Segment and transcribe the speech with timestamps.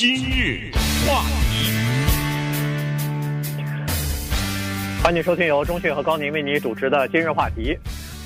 [0.00, 0.70] 今日
[1.06, 1.20] 话
[1.50, 1.70] 题，
[5.04, 7.76] 欢迎收听由中讯和高宁为你主持的今日话题。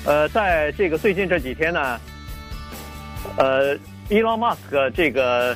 [0.05, 1.99] 呃，在这个最近这几天呢，
[3.37, 3.77] 呃，
[4.09, 5.53] 伊隆马斯克这个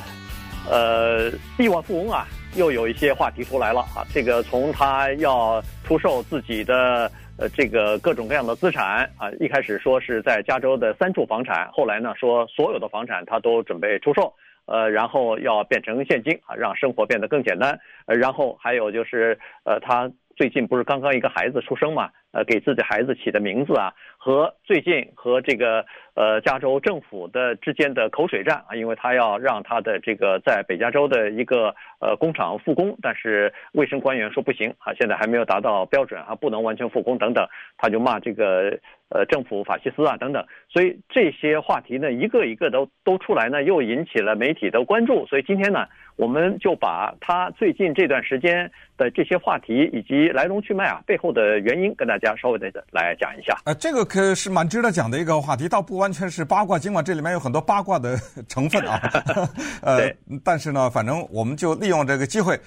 [0.70, 4.04] 呃亿万富翁啊，又有一些话题出来了啊。
[4.12, 7.10] 这个从他要出售自己的。
[7.38, 14.30] 呃，这个各种各样的资产啊，一开始说是在加州的三处房产，后来呢说所有的房产他都准备出售，
[14.66, 20.10] 呃，然后要变成现金啊，让生活变得更简单，呃，然后还有就是呃他。
[20.36, 22.08] 最近不是刚刚一个孩子出生嘛？
[22.32, 23.92] 呃，给自己孩子起的名字啊，
[24.22, 45.86] 和最近和这个呃加州政府的之间的口水战啊，因为他要让他的这个在北加州的一个呃工厂复工，但是卫生官员说不行啊，现在还没有达到标准啊，不能完全复工等等，他就骂这个呃政府法西斯啊等等，所以这些话题呢，一个一个都都出来呢，又引起了媒体的关注，所以今天呢。
[46.16, 53.56] 我们就把他最近这段时间的这些话题以及来龙去脉啊，背后的原因跟大家稍微的来讲一下。
[53.64, 59.00] 呃，这个可是蛮值得讲的一个话题，倒不完全是八卦，尽管这里面有很多八卦的成分啊。
[59.80, 62.60] 呃，但是呢，反正我们就利用这个机会，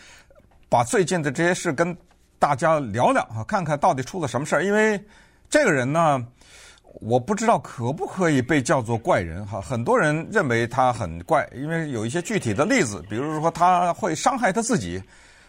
[0.70, 1.96] 把最近的这些事跟
[2.40, 4.64] 大家聊聊啊，看看到底出了什么事儿。
[4.64, 4.98] 因为
[5.50, 6.26] 这个人呢。
[7.02, 15.02] 我不知道可不可以被叫做怪人哈，很多人认为他很怪，因为有一些具体的例子，比如说他会伤害他自己，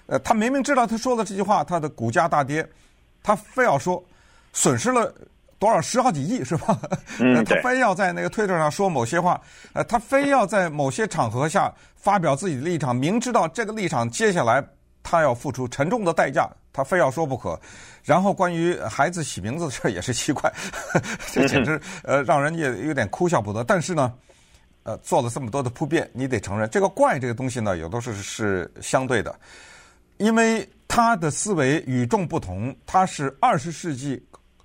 [0.06, 2.67] 呃，他明明知道他说的这句话，他的股价大跌，
[3.22, 4.03] 他非要说
[4.55, 5.15] 损失了
[5.65, 6.79] 多少十好几亿是吧？
[7.19, 9.41] 嗯， 他非要在那个推特上说某些话，
[9.73, 14.62] 呃，他非要在某些场合下发表自己的立场，明知道这个立场接下来
[15.03, 16.47] 他要付出沉重的代价。
[16.71, 17.59] 他非要说不可，
[18.03, 20.53] 然后关于孩子起名字的事也是奇怪，
[21.33, 23.62] 这简直呃让人也有点哭笑不得。
[23.62, 24.12] 但是呢，
[24.83, 29.33] 呃做了这么多的铺垫，你得承认这个怪这个东西呢，有的时候是相对的，
[30.17, 34.21] 因为他的思维与众不同，他是二十世纪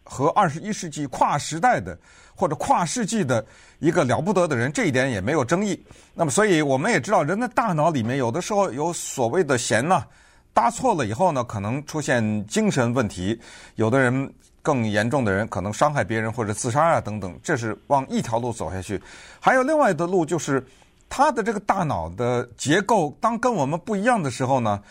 [0.09, 1.97] 和二十一世纪跨时代的
[2.35, 3.45] 或者跨世纪的
[3.78, 5.79] 一个了不得的人，这一点也没有争议。
[6.16, 10.03] 那么，所以我们也知道，人的大脑里面有的时候有所谓的弦呢。
[10.51, 13.39] 搭错了以后呢，可能出现精神问题，
[13.75, 19.01] 有的人更严重的人可能伤害别人或者自杀啊等等，这是往一条路走下去。
[19.39, 20.66] 还有另外的路，就是
[21.07, 24.81] 他的这个大脑的结构，当跟我们不一样的时候呢，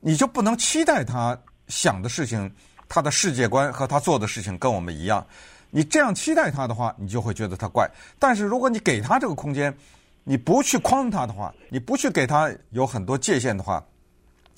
[0.00, 1.36] 你就不能期待他
[1.66, 2.48] 想的事情，
[2.88, 5.26] 他的世界观和他做的事情跟我们一样。
[5.70, 7.90] 你这样期待他的话，你就会觉得他怪。
[8.18, 9.76] 但是如果你给他这个空间，
[10.24, 13.84] 你不去框他的话，你不去给他有很多界限的话。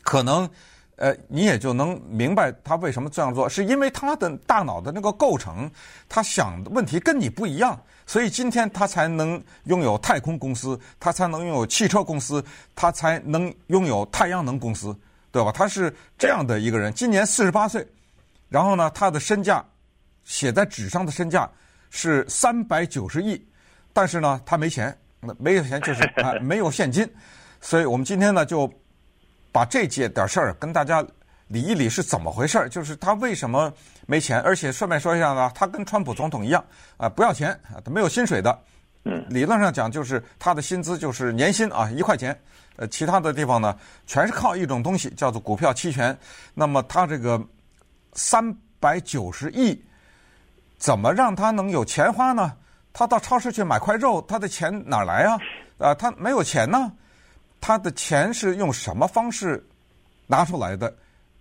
[0.03, 0.49] 可能，
[0.97, 5.71] 呃，你也就能明白他为什么这样做，是因为他的大脑的那个构成，
[6.09, 12.43] 他想的问题跟你不一样，所以今天他才能拥有太空公司，他才能拥有汽车公司，
[12.75, 14.97] 他才能拥有太阳能公司，
[15.31, 15.53] 对吧？
[15.53, 17.87] 他是这样的一个人，今年四十八岁，
[18.49, 19.65] 然后呢，他的身价
[20.25, 21.51] 写在纸上的身价
[21.91, 23.41] 是三百九十亿，
[23.93, 24.97] 但是呢，他没钱，
[25.39, 27.09] 没有钱就是 啊，没有现金，
[27.61, 28.73] 所以我们今天呢就。
[29.51, 31.05] 把这件点事儿跟大家
[31.49, 32.69] 理一理是怎么回事儿？
[32.69, 33.73] 就是他为什么
[34.07, 34.39] 没钱？
[34.43, 36.63] 而且顺便说一下呢，他跟川普总统一样
[36.99, 38.57] 啊，不要钱啊，他没有薪水的。
[39.05, 42.39] 嗯，理论上讲就是他的薪资就是年薪啊一块钱。
[42.77, 43.75] 呃，其他的地方呢，
[44.07, 46.17] 全是靠一种东西叫做股票期权。
[46.53, 47.43] 那么他这个
[48.19, 49.81] 三百九十亿，
[50.77, 52.53] 怎么让他能有钱花呢？
[52.93, 55.39] 他到超市去买块肉，他的钱哪儿来啊？
[55.79, 56.93] 啊，他没有钱呢。
[57.61, 59.65] 他的钱是用什么方式
[60.27, 60.93] 拿出来的？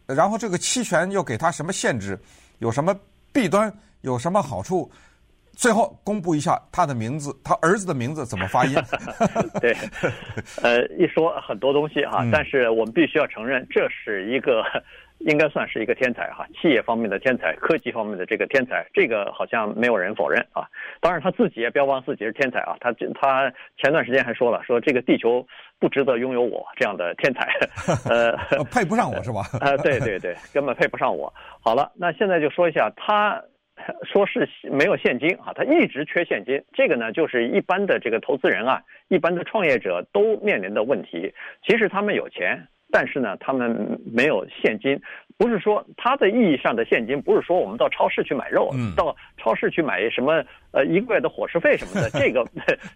[0.06, 2.18] 然后这个期权又给他什么限制？
[2.60, 2.96] 有什么
[3.34, 3.74] 弊端？
[4.02, 4.90] 有什么好处？
[5.56, 8.76] 最后公布一下他的名字，他儿子的名字怎么发音？
[9.59, 9.76] 对，
[10.62, 14.64] 呃，一说很多东西哈，但是我们必须要承认，这是一个。
[15.19, 20.67] 应该算是一个天才哈，企业方面的天才，科技方面的这个天才，这个好像没有人否认啊。
[21.01, 25.45] 当然他自己也标榜自己是天才啊，他他前段时间还说了，说这个地球
[25.79, 27.51] 不值得拥有我这样的天才，
[28.09, 28.37] 呃，
[28.72, 29.41] 配不上我是吧？
[29.59, 31.34] 呃，对对对，根本配不上我。
[31.61, 33.41] 好了，那现在就说一下，他
[34.03, 41.34] 说是没有现金啊，他一直缺现金，这个呢就是一般的这个投资人啊，一般的创业者都面临的问题。
[41.66, 42.67] 其实他们有钱。
[42.89, 44.99] 但是呢，他们没有现金，
[45.37, 50.41] 不是说他的意义上的现金，不是说我们到超市去买肉，嗯、到超市去买什么
[50.72, 52.47] 呃一个月的伙食费什么的， 这个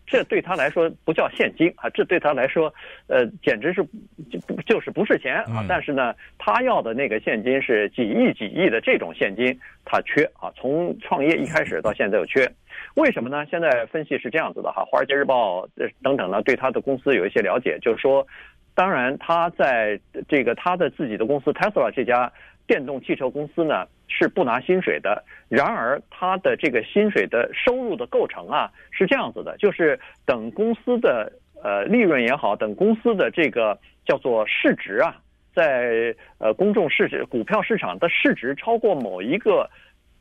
[0.08, 2.74] 这对他来说不叫现金啊，这对他来说
[3.08, 3.84] 呃简直是
[4.30, 5.62] 就就是不是钱啊。
[5.62, 10.50] 嗯、但是呢，他要的那个现金是几亿几亿的这种现金，他缺啊。
[10.56, 12.50] 从创业一开始到现在又缺，
[12.96, 13.46] 为什么呢？
[13.48, 15.66] 现在分析是这样子的哈，《华尔街日报》
[16.02, 18.26] 等等呢，对他的公司有一些了解，就是说。
[18.74, 22.32] 当然他在这个他的自己的公司 Tesla 这家
[22.66, 25.24] 电动汽车公司呢是不拿薪水的。
[25.50, 31.32] 然而他的这个薪水的收入的构成啊是这样子的，就是等公司的
[31.62, 35.18] 呃利润也好，等公司的这个叫做市值啊，
[35.54, 39.70] 在呃公众市值股票市场的市值超过某一个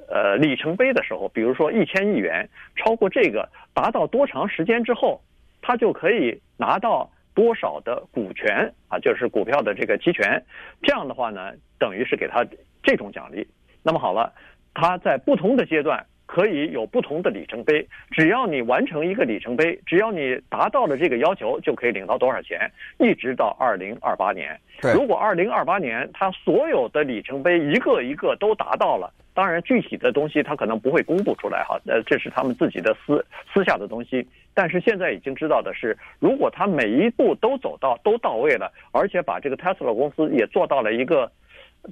[0.09, 5.23] 呃里程碑的时候，比如说一千亿元，超过这个达到多长时间之后，
[5.63, 7.09] 他就可以拿到。
[7.35, 10.43] 多少的股权啊，就是股票的这个期权，
[10.83, 12.45] 这样的话呢，等于是给他
[12.83, 13.47] 这种奖励。
[13.83, 14.33] 那么好了，
[14.75, 24.59] 他在不同的阶段可以有不同的里程碑，只要你完成一个里程碑，只要你达到了这个要求，就可以领到多少钱，一直到二零二八年。
[24.81, 29.13] 对，如果二零二八年他所有的里程碑一个一个都达到了。
[29.33, 33.25] 当然，具体的东西他可能不会公布出来哈，呃，这是他们自己的私
[33.55, 34.27] 私下的东西。
[34.55, 41.31] 但是现在已经知道的是，如果他每一步都走到都到位了，而且把这个 Tesla 公司也做到了一个，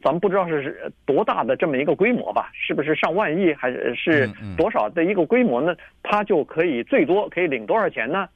[0.03, 5.75] 咱们不知道是多大的这么一个规模吧，是不是上万亿还是是多少的一个规模呢？
[6.03, 8.29] 他就可以最多可以领多少钱呢？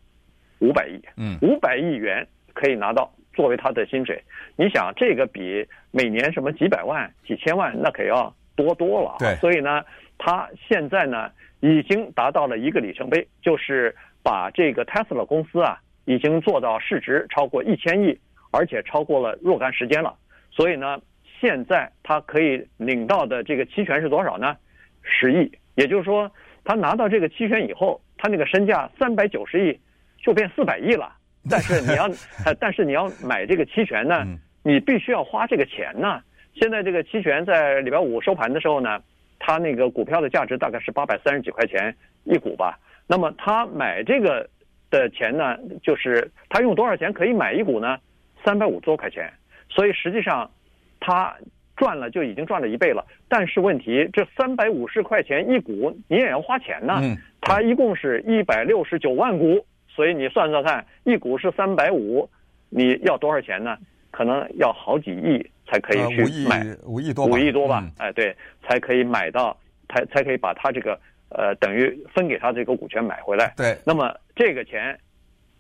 [0.60, 4.22] 五百亿，嗯，五百亿元可以拿到作为他的薪水。
[4.56, 8.34] 你想，这个比每年什么几百万、几千万那可要。
[8.54, 9.82] 多多了，对，所以呢，
[10.18, 11.30] 他现在呢
[11.60, 18.18] 已经达到了一个里程碑，就是把这个 Tesla 公司啊已经做到市值超过一千亿，
[18.50, 20.14] 而且超过了若干时间了。
[20.50, 21.00] 所以呢，
[21.40, 24.56] 现在他可以领到的这个期权是多少呢？
[25.02, 26.30] 十亿，也就是说，
[26.64, 29.78] 他拿到这个期权以后，他那个身价三百九十亿
[30.22, 31.12] 就变四百亿了。
[31.50, 32.08] 但是你要，
[32.60, 34.24] 但是你要买这个期权呢，
[34.62, 36.22] 你必须要花这个钱呢。
[36.54, 39.02] 现在这个期权在礼拜五收盘的时候呢，
[39.38, 42.78] 它那个股票的价值大概是八百三十几块钱一股吧。
[43.12, 44.48] 那么他买这个
[44.90, 47.98] 的钱呢，就是他用多少钱可以买一股呢？
[48.42, 49.30] 三百五十多块钱。
[49.68, 50.50] 所以实际上
[50.98, 51.36] 他
[51.76, 53.04] 赚了就已经赚了一倍了。
[53.28, 57.02] 但是问题，这三百五十块钱一股你也要花钱呢。
[57.42, 62.26] 他一共是一百六十九万股，所以你算算看，一股是三百五，
[62.70, 63.76] 你要多少钱呢？
[64.10, 65.46] 可能要好几亿。
[65.66, 67.86] 才可以去买五亿多，五亿多吧？
[67.98, 69.54] 哎，对，才可以买到，
[69.90, 70.98] 才才可以把他这个
[71.34, 73.52] 呃，等于分给他这个股权买回来。
[73.56, 74.98] 对，那么这个钱，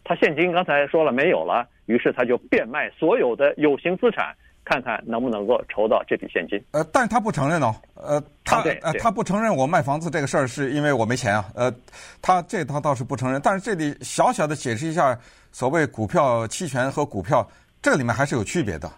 [0.04, 4.34] 他现金刚才说了没有了，于是他就变卖所有的有形资产，
[4.64, 6.62] 看看能不能够筹到这笔现金。
[6.72, 11.44] 呃，但是他不承认哦，呃，他呃他不承认我卖房子这个事儿是因为我没钱啊。
[11.54, 11.72] 呃，
[12.20, 15.18] 他这他倒是不承认，但是这里小小的解释一下，
[15.52, 17.48] 所谓股票期权和股票，
[17.80, 18.90] 这里面还是有区别的。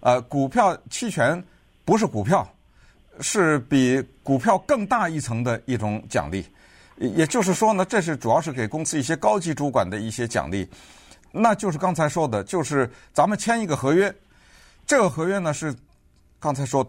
[0.00, 1.42] 呃，股票期权
[1.84, 2.46] 不是股票，
[3.20, 6.44] 是比股票更大一层的一种奖励。
[6.96, 10.68] 也就是说呢，这是主要是给公司一些高级主管的一些奖励。
[11.32, 14.14] 那就是刚才说的，就是咱们签一个合约，
[14.86, 15.74] 这个合约呢是
[16.38, 16.86] 刚才说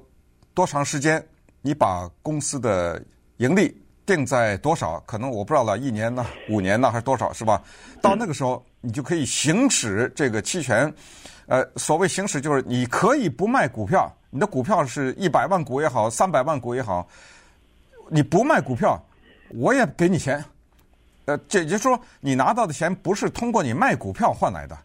[0.53, 1.25] 多长时间，
[1.61, 3.01] 你把公司的
[3.37, 3.75] 盈利
[4.05, 4.99] 定在多少？
[5.07, 7.63] 可能我不知道了，一年呢、五年呢，还是多少，是吧？
[8.01, 10.93] 到那个时候，你就可以行使这个期权。
[11.53, 17.07] 呃，所谓行使就是你可以不卖股票，你的股票是一百万股也好，三百万股也好，
[18.09, 18.99] 你不卖股票，
[19.49, 20.43] 我也给你钱。
[21.25, 24.75] 呃，这也就是说，你拿到的钱不是通过你卖股票换来的。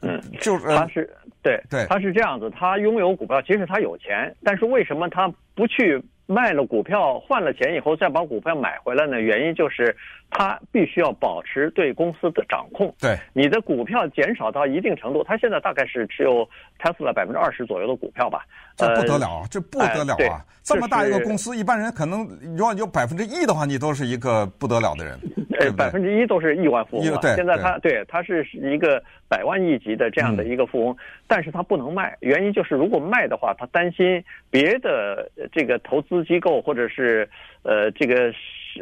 [0.00, 9.20] 嗯，就是他是对对，他是这样子，他拥有股票，其实他有钱，但是为什么他不去卖了股票换了钱以后再把股票买回来呢？
[9.20, 9.94] 原因就是。
[10.30, 12.94] 他必须要保持对公司的掌控。
[13.00, 18.44] 对，你的股票减少到一定程度，他现在大概是持有 Tesla 百分之二十左右的股票吧。
[18.76, 19.42] 这不得了啊！
[19.50, 20.40] 这不得了啊！
[20.62, 25.18] 这么大一个公司，一般人可能如果有百分之一的话，你都是一个不得了的人。
[25.58, 27.20] 对，百分之一都是亿万富翁。
[27.20, 30.96] 对，现在他对他是一个百万亿级的这样的一个富翁，
[31.26, 37.28] 但是他不能卖，原因就是如果卖的话，他担心别的这个投资机构或者是
[37.62, 38.32] 呃这个。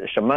[0.07, 0.35] 什么？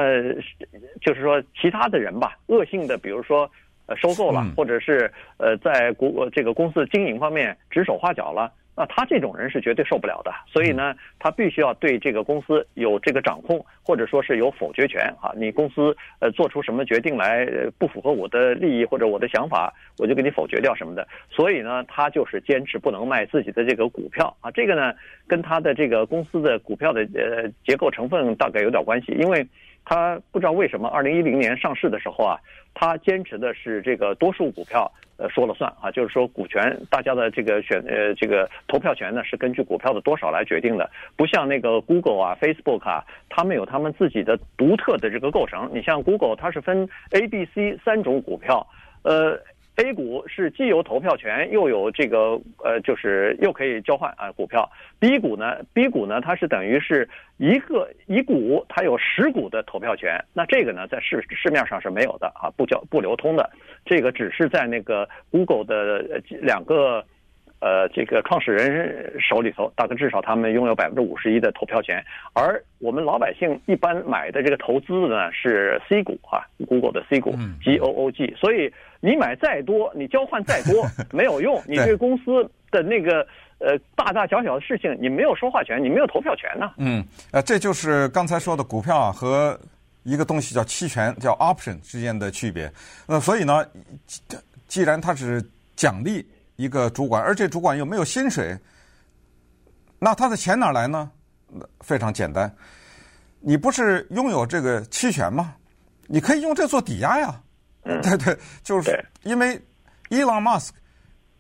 [1.01, 3.51] 就是说，其他的人吧，恶性的，比如说，
[3.87, 10.33] 呃，收购了，或者是呃，在国这个公司经营方面指手画脚了，那他这种人是绝对受不了的。
[10.47, 15.33] 所以呢，他必须要对这个公司有这个掌控，或者说是有否决权啊。
[15.37, 17.47] 你公司呃做出什么决定来
[17.79, 21.07] 不符合我的利益或者我的想法，我就给你否决掉什么的。
[21.31, 24.51] 所以呢，他就是坚持不能卖自己的这个股票啊。
[24.51, 24.95] 这个呢，
[25.27, 29.47] 跟他的这个公司的股票的呃结构成分大概有点关系，因为。
[29.85, 32.39] 他不知道为什么，二零一零年上市的时候啊，
[32.73, 34.89] 他坚持的是这个多数股票
[35.23, 45.71] 呃说了算啊，就是说股权大家的这个选呃这个投票权呢是根据股票的多少来决定的，不像那个 Google 啊、Facebook 啊，他们有他们自己的独特的这个构成。
[45.73, 48.67] 你像 Google，它是分 A、B、C 三种股票，
[49.05, 49.39] 呃
[49.77, 54.71] A 股是既有投票权，又有这个呃，就是又可以交换啊股票。
[54.99, 60.23] B 股呢，B 股呢，它是等于是一个一股，它有十股的投票权。
[60.35, 63.51] 那这个呢，在市市面上是没有的啊，不交不流通的。
[63.85, 67.05] 这个只是在那个 Google 的两个。
[67.63, 80.85] 呃，这个创始人手里头，大概至少他们拥有百分之五十一的投票权，而我们老百姓一般买的这个投资的呢是 C 股啊，Google 的 C 股，G O O G，所以你买再多，你交换再多
[81.17, 83.25] 没有用，你对公司的那个
[83.61, 86.73] 呃大大小小的事情，你没有说话权，你没有投票权呢。
[86.79, 89.57] 嗯，呃，这就是刚才说的股票啊和
[90.03, 92.69] 一个东西叫期权叫 option 之间的区别。
[93.07, 93.65] 那所以呢，
[94.67, 95.41] 既然它是
[95.77, 96.27] 奖励。
[96.57, 98.59] 一个主管，而且主管又没有薪水，
[99.99, 101.11] 那他的钱哪来呢？
[101.81, 102.51] 非常简单，
[103.41, 105.55] 你不是拥有这个期权吗？
[106.07, 107.41] 你可以用这做抵押呀。
[107.85, 109.61] 对对，就是因为
[110.09, 110.79] 伊朗马斯克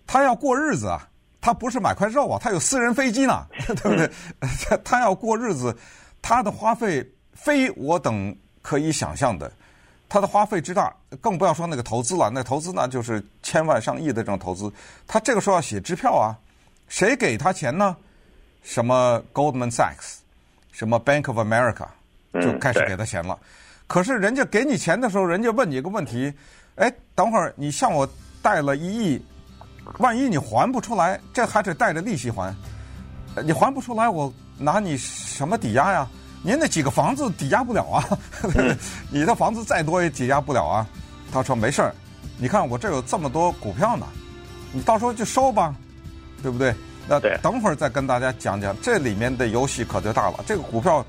[0.06, 1.08] 他要过日子啊，
[1.40, 4.10] 他不是买块肉啊，他有私人飞机呢， 对不对？
[4.40, 5.74] 他他要过日子，
[6.20, 9.50] 他的花费非我等可以想象的。
[10.12, 12.28] 他的花费之大，更不要说那个投资了。
[12.28, 14.70] 那投资呢，就是千万上亿的这种投资。
[15.06, 16.36] 他这个时候要写支票啊，
[16.86, 17.96] 谁给他钱呢？
[18.62, 20.18] 什么 Goldman Sachs，
[20.70, 21.86] 什么 Bank of America，
[22.34, 23.38] 就开始给他钱了。
[23.40, 23.46] 嗯、
[23.86, 26.30] 可是人家给你钱的时候，人家问你一个问题：
[26.74, 28.06] 哎，等会儿你向我
[28.42, 29.24] 贷了一亿，
[29.96, 32.54] 万一你还不出来，这还得带着利息还。
[33.42, 36.06] 你还不出来，我拿你什么抵押呀？
[36.42, 38.04] 您那几个房子抵押不了啊，
[39.10, 40.86] 你的房子再多也抵押不了啊。
[41.32, 41.94] 他说没事儿，
[42.36, 44.06] 你看我这有这么多股票呢，
[44.72, 45.74] 你到时候就收吧，
[46.42, 46.74] 对不对？
[47.08, 50.38] 那等会儿再跟大家讲讲这里面的游戏可就大了。
[50.46, 51.04] 这个股票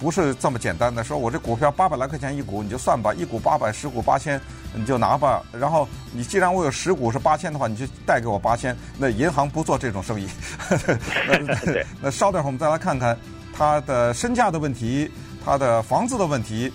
[0.00, 4.40] 不是这么简单的，说我这股票八百来块钱一股，你就算吧，一股八百，十股八千，
[4.72, 5.42] 你就拿吧。
[5.52, 8.76] 然后你既然我有十股是八千的话，你就贷给我八千。
[8.96, 10.28] 那银行不做这种生意。
[11.28, 13.16] 那，那稍等会儿我们再来看看。
[13.58, 15.10] 他的身价的问题，
[15.44, 16.72] 他的房子的问题，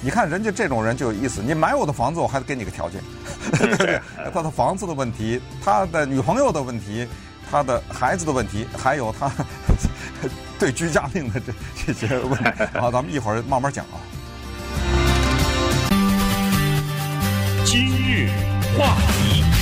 [0.00, 1.40] 你看人家这种人就有意思。
[1.40, 3.00] 你买我的房子，我还得给你个条件。
[4.34, 7.06] 他的房子的问题，他的女朋友的问题，
[7.48, 9.30] 他的孩子的问题，还有他
[10.58, 11.52] 对居家令的这
[11.86, 12.50] 这些问题。
[12.74, 14.02] 好，咱们一会儿慢慢讲啊。
[17.64, 18.28] 今日
[18.76, 19.55] 话题。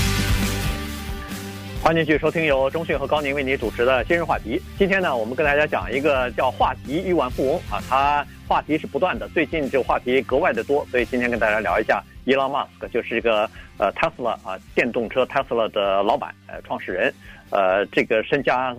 [1.85, 4.59] 欢迎继续收听由中讯和高宁为你主持的今日话题。
[4.79, 17.13] 今天呢，我们跟大家讲一个叫话题亿万富翁啊，他话题是不断的，最近这个话题格外的多，所以今天跟大家聊一下伊隆马斯克，就是一个呃特斯拉啊电动车特斯拉的老板呃创始人，
[17.51, 18.75] 呃这个身家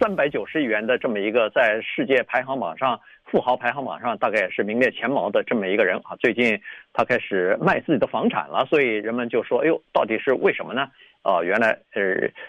[0.00, 6.60] 三百九十亿元的这么一个在世界排行榜上富豪排行榜上大概也是名列前茅的这么一个人啊，最近
[6.92, 10.88] 他开始卖自己的房产了，所以人们就说，哎呦，到底是为什么呢？
[11.28, 12.02] 哦，原来呃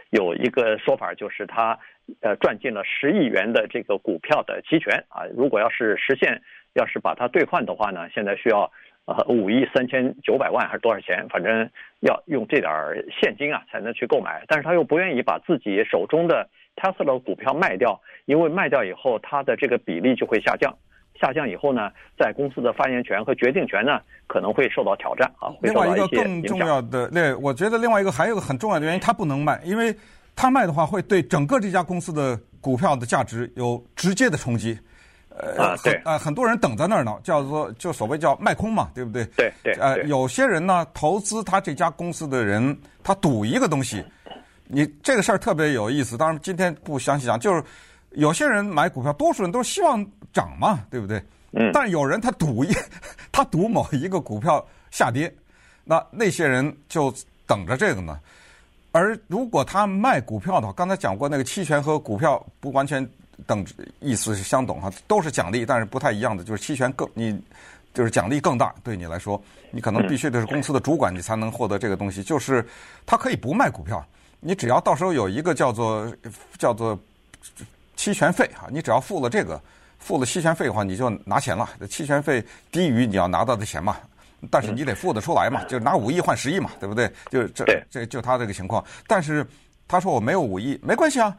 [0.10, 1.78] 有一个说法，就是他
[2.22, 5.26] 呃赚进了十亿元的这个股票的期权啊。
[5.36, 6.42] 如果要是实现，
[6.76, 8.72] 要是把它兑换的话呢，现在需要
[9.04, 11.28] 呃五亿三千九百万还是多少钱？
[11.28, 11.70] 反正
[12.00, 12.72] 要用这点
[13.12, 14.46] 现金啊才能去购买。
[14.48, 20.74] 但是他又不愿意把自己手中的 Tesla 股票卖掉，因为卖掉以后他的这个比例就会下降。
[21.20, 25.52] 下降以后呢，在公司的发言权和决定权呢，可能会受到挑战啊。
[25.62, 29.94] 另外一个更重要的，那我觉得另外一个还有个很重要的原因，它不能卖，因为
[30.36, 34.80] 它卖的话会对整个这家公司的股票的价值有直接的冲击。
[35.30, 39.26] 呃，啊，对，呃，很多人等在那儿呢，叫做就所谓叫卖空嘛，对不对？
[39.36, 39.74] 对对。
[39.74, 44.04] 呃，有些人呢，投资他这家公司的人，他赌一个东西，
[44.68, 46.18] 你这个事儿特别有意思。
[46.18, 47.62] 当然，今天不详细讲，就是。
[48.12, 51.24] 有些人买股票，多数人都希望涨嘛，对不对？
[51.52, 51.70] 嗯。
[51.72, 52.74] 但有人他赌一，
[53.32, 55.32] 他赌某一个股票下跌，
[55.84, 57.14] 那那些人就
[57.46, 58.20] 等着这个呢。
[58.92, 63.08] 而如果他卖股票的话，刚才讲过那个期权和股票不完全
[63.46, 63.64] 等
[64.00, 67.40] 意思是相等哈，都是奖励，但是不太一样的，就是期权更你
[67.94, 69.40] 就是奖励更大，对你来说，
[69.70, 72.24] 你可能必须得是公司的主管，你才能获得这个东西。
[72.24, 72.68] 就是
[73.06, 74.04] 他可以不卖股票，
[74.40, 76.12] 你只要到时候有一个叫做
[76.58, 77.00] 叫做。
[78.00, 79.62] 期权费哈，你只要付了这个，
[79.98, 81.68] 付了期权费的话，你就拿钱了。
[81.90, 82.42] 期权费
[82.72, 83.98] 低于你要拿到的钱嘛，
[84.50, 87.12] 但是你得付得出来嘛，就拿五亿换十亿嘛，对不对？
[87.30, 88.82] 就这这就他这个情况。
[89.06, 89.46] 但是
[89.86, 91.36] 他说我没有五亿，没关系啊。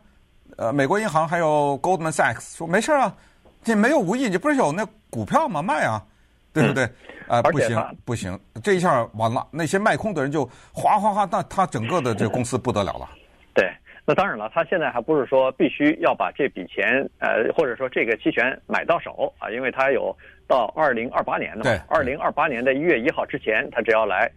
[0.58, 3.16] 呃，美国银行还有 Goldman Sachs 说没事啊，
[3.64, 5.62] 你没有五亿，你不是有那股票吗？
[5.62, 6.04] 卖啊，
[6.52, 6.84] 对不对？
[7.26, 13.08] 啊，不行不行，这一下完了，那些卖空的人就哗哗哗，那他整个的这个公司不得了了。
[13.54, 13.72] 对。
[14.06, 20.16] 那当然了，他现在还不是说必须要把这笔钱，呃，或者说这个期权买到手啊，因为他有
[20.48, 24.30] 到二零二八年的，嘛，二零二八年的一月一号之前，他只要来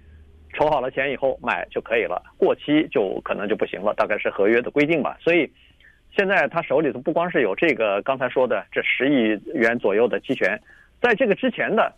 [0.54, 5.18] 筹好了钱以后买就可以了，过期就可能就不行了，大概是合约的规定吧。
[5.20, 5.52] 所以
[6.16, 10.60] 现在他手里头不光是有这个刚才说的这十亿元左右的期权，
[11.02, 11.92] 在这个之前的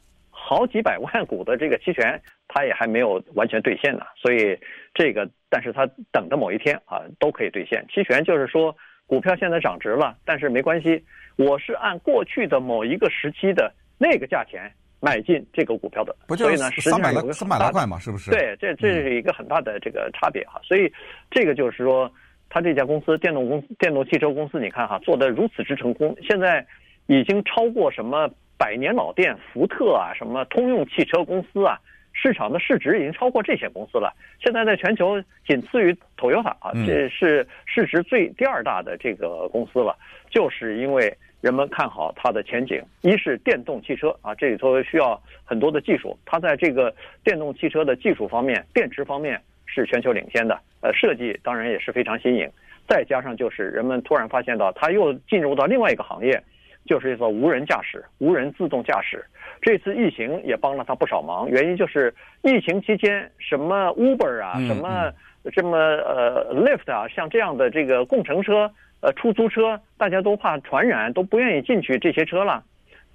[0.47, 4.03] 好几百万股的这个期权，它也还没有完全兑现呢。
[4.15, 4.57] 所以
[4.93, 7.83] 这个，但是它等着某一天啊，都可以兑现。
[7.91, 8.75] 期权就是说，
[9.07, 11.03] 股票现在涨值了，但是没关系，
[11.35, 14.71] 我是按过去的某一个时期的那个价钱。
[15.01, 17.99] 买进这个股票的，不就是三百来三百来块嘛？
[17.99, 18.31] 是不是？
[18.31, 20.59] 对，这这是一个很大的这个差别哈。
[20.63, 20.91] 所以
[21.29, 22.11] 这个就是说，
[22.49, 26.65] 他这家公司电动公司电动汽车公司，你看哈，做得如此之成功，现在
[27.05, 31.79] 已经超过什么百年老店福特啊，什么通用汽车公司啊，
[32.13, 34.13] 市场的市值已经超过这些公司了。
[34.39, 39.95] 现在在全球仅次于 Toyota 啊，这是市值最第二大的这个公司了，
[40.29, 41.15] 就是因为。
[41.41, 46.91] 人们看好它的前景，一是电动汽车啊，这里头需要很多的技术，它在这个
[47.23, 52.49] 电动汽车的技术方面、电池方面是全球领先的，呃，设计当然也是非常新颖。
[52.87, 56.41] 再加上就是人们突然发现到，它又进入到另外一个行业，
[56.85, 59.25] 就是一个无人驾驶、无人自动驾驶。
[59.61, 62.13] 这次疫情也帮了他不少忙，原因就是
[62.43, 65.11] 疫情期间什么 Uber 啊，什么
[65.53, 68.71] 这么呃 Lyft 啊，像这样的这个共乘车。
[69.01, 72.63] 呃，出租车大家都怕传染，都不愿意进去这些车了。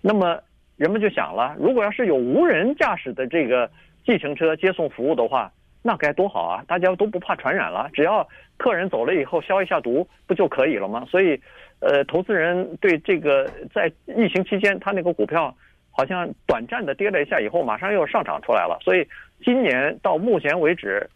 [0.01, 0.39] 那么
[0.77, 3.69] 人们就想了，如果要是有无人驾驶的这个
[4.05, 5.51] 计程车接送服务的话，
[5.83, 6.65] 那该多好啊！
[6.69, 11.05] 大家都不怕传染了，只要客人走了以后消一下毒，不就可以了吗？
[11.09, 11.41] 所以，
[11.81, 15.55] 呃，投资人对这个在疫情期间，他那个股票
[15.91, 18.79] 好像短暂的跌了一下以后，马上又上涨出来了。
[18.83, 19.07] 所以
[19.45, 21.09] 今年到目前为止，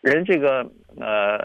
[0.00, 1.38] 人这个呃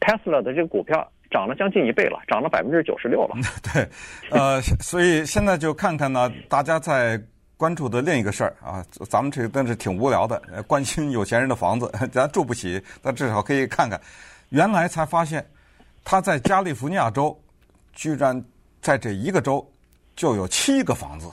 [0.00, 1.10] Tesla 的这个股票。
[1.28, 3.34] 涨了将近一倍了，涨了百分之九十六了。
[3.60, 3.84] 对，
[4.30, 7.20] 呃，所以现在就看看呢，大家在
[7.56, 14.00] 关注的另一个事儿啊，咱们这个真是挺无聊的，关心有钱人的房子，咱住不起，但至少可以看看。
[14.50, 15.44] 原来才发现，
[16.04, 17.36] 他在加利福尼亚州，
[17.96, 18.40] 居然
[18.80, 19.68] 在这一个州
[20.14, 21.28] 就有七个房子。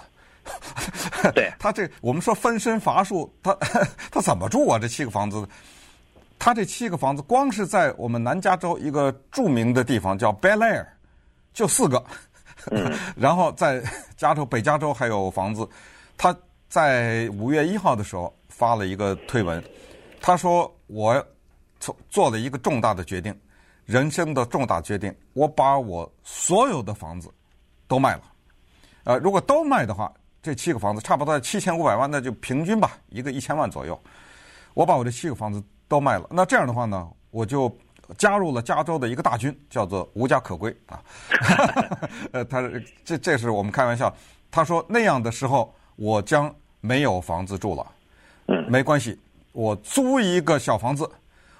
[1.36, 3.56] 对， 他这我们说分身乏术，他
[4.12, 4.80] 他怎么住啊？
[4.80, 5.48] 这七个房子？
[6.40, 10.86] 他这七个房子，光是在我们南加州一个著名的地方叫 Bel Air，
[11.54, 12.04] 就四个。
[13.16, 13.84] 然后在
[14.18, 15.68] 加州北加州还有房子。
[16.18, 16.36] 他
[16.70, 19.64] 在五月一号的时候发了一个推文，
[20.22, 21.26] 他说：“我
[21.80, 23.38] 做做了一个重大的决定，
[23.86, 27.30] 人生的重大决定，我把我所有的房子
[27.88, 28.24] 都卖了。
[29.04, 34.00] 呃，如果都卖的话，这七个房子差不多七千五百万，那就平均吧，一个一千万左右。
[34.74, 37.72] 我把我这七个房子。”都卖了，那这样的话呢，我就
[38.18, 41.00] 加入了加州的一个大军，叫做无家可归啊。
[42.34, 42.68] 呃，他
[43.06, 44.12] 这这是我们开玩笑。
[44.50, 47.86] 他说那样的时候，我将没有房子住了。
[48.68, 49.20] 没关系，
[49.52, 51.08] 我租一个小房子。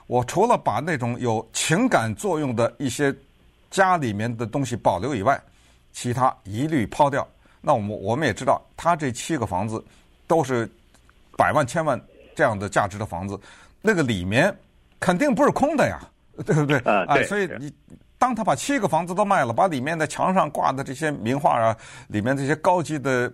[0.08, 3.16] 我除了把那种有情感作用的一些
[3.72, 5.42] 家里面的东西保留以外，
[5.92, 7.28] 其他一律抛掉。
[7.62, 9.84] 那我们我们也知道，他这七个房子
[10.28, 10.70] 都是
[11.38, 12.00] 百万千万
[12.36, 13.40] 这样的价值的房子。
[13.82, 14.56] 那个里面
[15.00, 16.00] 肯定不是空的呀，
[16.46, 16.78] 对不对？
[16.80, 17.26] 啊，对。
[17.26, 17.74] 所以你
[18.18, 23.32] 当他把七个房子都卖了，把里面的墙上挂的这些名画啊，里面这些高级的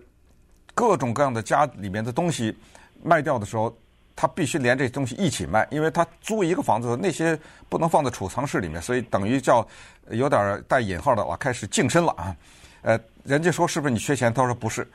[0.74, 2.56] 各种各样的家里面的东西
[3.02, 3.76] 卖掉的时候，
[4.20, 7.38] 他必须连这东西一起卖，因为他租一个房子，那些
[7.70, 9.66] 不能放在储藏室里面，所以等于叫
[10.10, 12.36] 有点带引号的啊，开始净身了啊。
[12.82, 14.30] 呃，人家说是不是你缺钱？
[14.34, 14.86] 他说不是，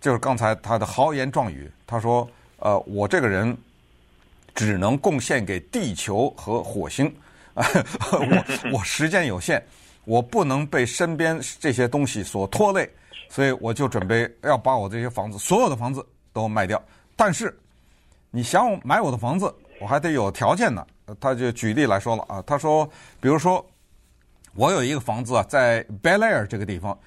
[0.00, 3.56] 就是刚才他的豪言壮语，他说呃，我这个人。
[4.54, 7.10] 只能贡献给地球和火星，
[7.56, 9.64] 我我时间有限，
[10.04, 12.86] 我不能被身边这些东西所拖累，
[13.30, 16.78] 所以我就准备要把我这些房子，所有的房子都卖掉。
[17.16, 17.58] 但是
[18.32, 20.84] 你想买我的房子，我还得有条件呢。
[21.20, 22.84] 他就举例来说了啊，他说，
[23.20, 23.64] 比如说
[24.54, 26.98] 我有一个房子啊，在 Bel Air 这个地方，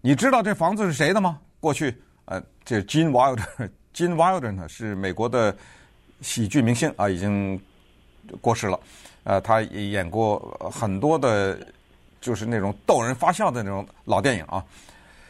[0.00, 1.38] 你知道这房子是谁的吗？
[1.60, 5.56] 过去呃，这 Gene Wilder，Gene Wilder 呢是美国的。
[6.22, 7.58] 喜剧明星啊，已经
[8.42, 8.78] 过世了。
[9.24, 10.38] 呃，他演过
[10.70, 11.58] 很多的，
[12.20, 14.62] 就是那种逗人发笑的那种老电影啊。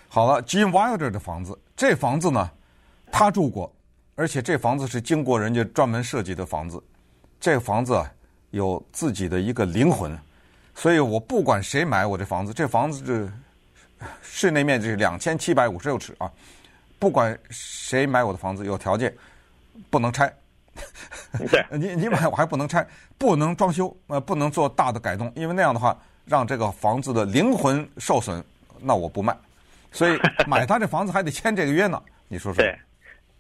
[0.09, 2.51] 好了，Gene Wilder 的房子，这房子呢，
[3.13, 3.73] 他住过，
[4.21, 6.79] 而且这房子是经过人家专门设计的房子。
[7.41, 8.13] 这房子啊，
[8.51, 10.15] 有自己的一个灵魂，
[10.75, 16.31] 所以我不管谁买我这房子，这房子这室内面积是两千七百五十六尺啊。
[16.99, 19.11] 不管谁买我的房子，有条件
[19.89, 20.31] 不能拆。
[21.51, 28.45] 对，你你买我还不能拆，不能装修，呃，不能做大的改动，因为那样的话让这个房子的灵魂受损，
[28.81, 29.35] 那我不卖。
[29.91, 32.63] 所以买他这房子还得签这个约呢，你说说？
[32.63, 32.79] 对，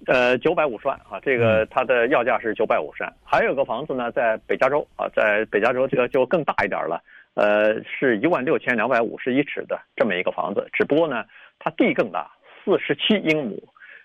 [0.07, 3.13] 呃，九百五十万啊，这个它的要价是九百五十万。
[3.23, 7.03] 还有个房子呢，在北加州啊，在北加州这个就更大一点了，
[7.35, 11.23] 呃，是一万六千两百五十一尺的这么一个房子，只不过呢，
[11.59, 12.31] 它地更大，
[12.65, 13.63] 四十七英亩，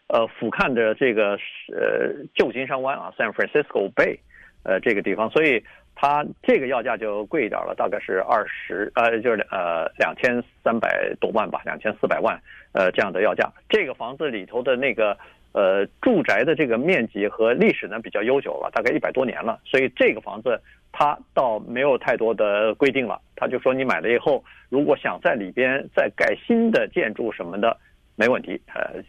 [0.08, 1.40] 呃，俯瞰着这个
[1.74, 4.20] 呃旧金山湾啊，San Francisco Bay，
[4.64, 5.64] 呃这个地方，所以
[5.96, 12.38] 它这个要价就贵一点了，大概是二十呃就是呃两千三百多万吧，两千四百万
[12.74, 13.50] 呃这样的要价。
[13.70, 15.18] 这个房子里头的那个。
[15.56, 20.60] 呃，住宅的这个面积和历史呢比较悠久了，大概一百多年了，所以这个房子
[20.91, 23.22] 它倒没有太多的规定了。
[23.38, 27.78] 他就说你买了以后，如果想在里边再盖新的建筑什么的，
[28.18, 29.02] 没问题，呃，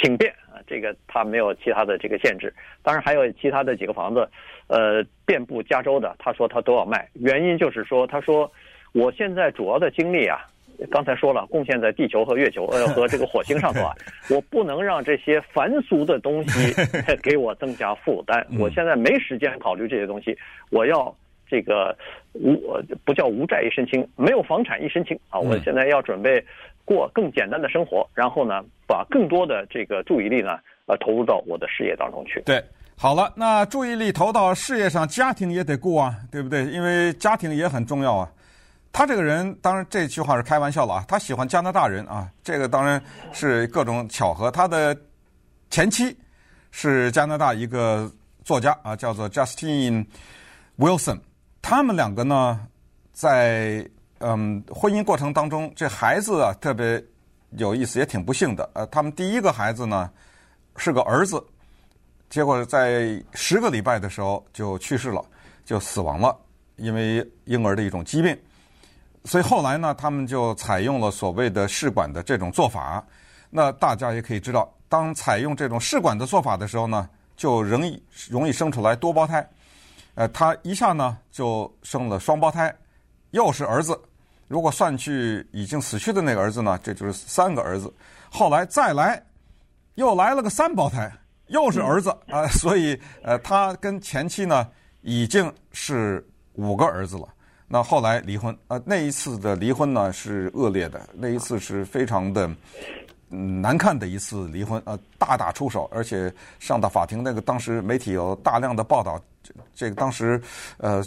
[0.00, 2.50] 请便啊，这个他没有其他的这个限制。
[2.82, 4.26] 当然还有其他的几个房子，
[4.68, 8.50] 呃，遍布加州的，他说他都要卖，原因就是说，他说
[8.94, 10.40] 我现在主要的精力啊。
[10.90, 13.92] 刚才说了，贡献在地球和月球呃 和这个火星上头啊，
[14.30, 16.74] 我不能让这些凡俗的东西
[17.22, 18.46] 给我增加负担。
[18.58, 20.36] 我现在没时间考虑这些东西，
[20.70, 21.14] 我要
[21.48, 21.96] 这个
[22.32, 22.56] 无
[23.04, 25.38] 不叫无债一身轻，没有房产一身轻啊！
[25.38, 26.42] 我现在要准备
[26.84, 32.40] 过更简单的生活，然后呢，把更多的这个注意力呢呃投入到我的事业当中去。
[32.46, 32.62] 对，
[32.96, 36.64] 好了，那注意力投到事业上，家庭也得顾啊，对不对？
[36.66, 38.30] 因为家庭也很重要啊。
[38.92, 41.04] 他这个人，当然这句话是开玩笑了啊。
[41.06, 44.50] 他喜欢加拿大人啊，这个当然是各种巧合。
[44.50, 44.96] 他的
[45.70, 46.16] 前妻
[46.72, 48.10] 是加拿大一个
[48.44, 50.04] 作家啊，叫做 Justin
[50.76, 51.20] Wilson。
[51.62, 52.66] 他们两个呢，
[53.12, 57.02] 在嗯婚姻过程当中，这孩子啊特别
[57.50, 58.68] 有意思，也挺不幸的。
[58.74, 60.10] 呃，他们第一个孩子呢
[60.76, 61.40] 是个儿子，
[62.28, 65.24] 结果在十个礼拜的时候就去世了，
[65.64, 66.36] 就死亡了，
[66.76, 68.36] 因为婴儿的一种疾病。
[69.24, 73.04] 所以后来呢，他们就采用了所谓的试管的这种做法。
[73.50, 79.46] 那大家也可以知道，当采用这种试管的做法的时候呢，就容易容易生出来多胞胎。
[80.14, 82.74] 呃，他一下呢就生了双胞胎，
[83.30, 84.00] 又是儿子。
[84.48, 87.92] 如果算去已经死去的那个儿子呢，这就是三个儿子。
[88.30, 89.22] 后来再来，
[89.94, 91.12] 又来了个三胞胎，
[91.48, 92.46] 又是儿子啊。
[92.48, 94.66] 所以呃，他跟前妻呢
[95.02, 97.28] 已经是五个儿子了。
[97.72, 102.50] 那后来离婚，呃，那一次的离婚呢是恶劣的，那一次是非常的
[103.28, 109.22] 难看的一次离婚，呃，大打出手，而且上到法庭，那个当时媒体有大量的报道，
[109.72, 110.42] 这个当时
[110.78, 111.00] 呃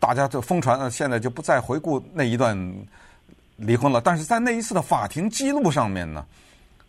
[0.00, 2.58] 大家就疯传，呃，现在就不再回顾那一段
[3.54, 4.00] 离婚了。
[4.00, 6.26] 但是在那一次的法庭记录上面呢，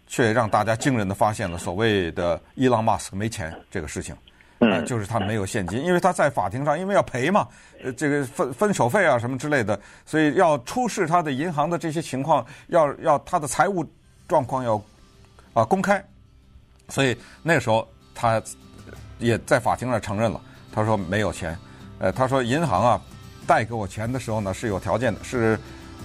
[0.08, 4.16] 却让大家惊人的发现了所谓的伊朗马斯克没钱这个事情。
[4.60, 7.48] 呃，就是他没有现金，因为他在法庭上，因为要赔嘛，
[7.84, 13.86] 呃，这个分分手费啊什么之类的，所以要出示他的银行的这些情况，要要他的财务
[14.28, 14.82] 状况要
[15.54, 16.04] 啊公开，
[16.90, 18.42] 所以那个时候他
[19.18, 20.42] 也在法庭上承认了，
[20.72, 21.58] 他说没有钱，
[22.00, 23.02] 呃，他说银行啊
[23.48, 25.60] 贷给我钱的时候呢是有条件的，是。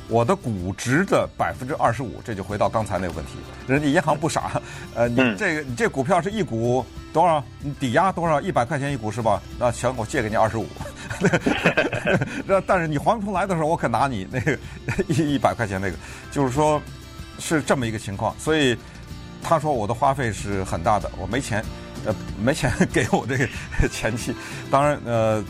[0.08, 3.32] 我的股值的百分之二十五，这就回到刚才那个问题。
[3.66, 4.60] 人家银行不傻，
[4.94, 7.42] 呃，你这个你这股票是一股多少？
[7.60, 8.38] 你抵押多少？
[8.40, 9.40] 一百块钱一股是吧？
[9.58, 10.66] 那行，我借给你二十五。
[12.46, 14.58] 那但是你还不出来的时候，我可拿你那个
[15.08, 15.96] 一 一百块钱那个。
[16.30, 16.80] 就是说，
[17.38, 18.34] 是这么一个情况。
[18.38, 18.76] 所以
[19.42, 21.64] 他说我的花费是很大的，我没钱，
[22.04, 23.48] 呃，没钱给我这个
[23.90, 24.34] 前妻。
[24.70, 25.42] 当然，呃，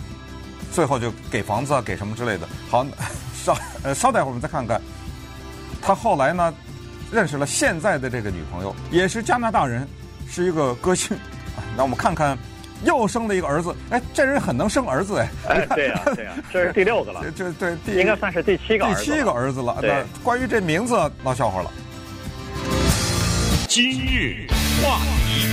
[0.72, 2.48] 最后就给房子啊，给什么之类的。
[2.70, 2.86] 好。
[3.44, 4.80] 稍呃，稍待会儿我们再看看，
[5.82, 6.54] 他后来呢，
[7.12, 9.86] 认识了现在的这个女朋友，也是加拿大人，
[10.26, 11.14] 是一个歌星。
[11.76, 12.38] 那我们看看，
[12.84, 13.76] 又生了一个儿子。
[13.90, 15.28] 哎，这人很能生儿子哎。
[15.46, 17.20] 哎，对呀、啊，对呀、啊，这是第六个了。
[17.36, 18.86] 这这，第应该算是第七个。
[18.86, 19.78] 第七个儿子了。
[19.82, 21.70] 那关于这名字闹笑话了。
[23.68, 24.46] 今日
[24.82, 25.46] 话题，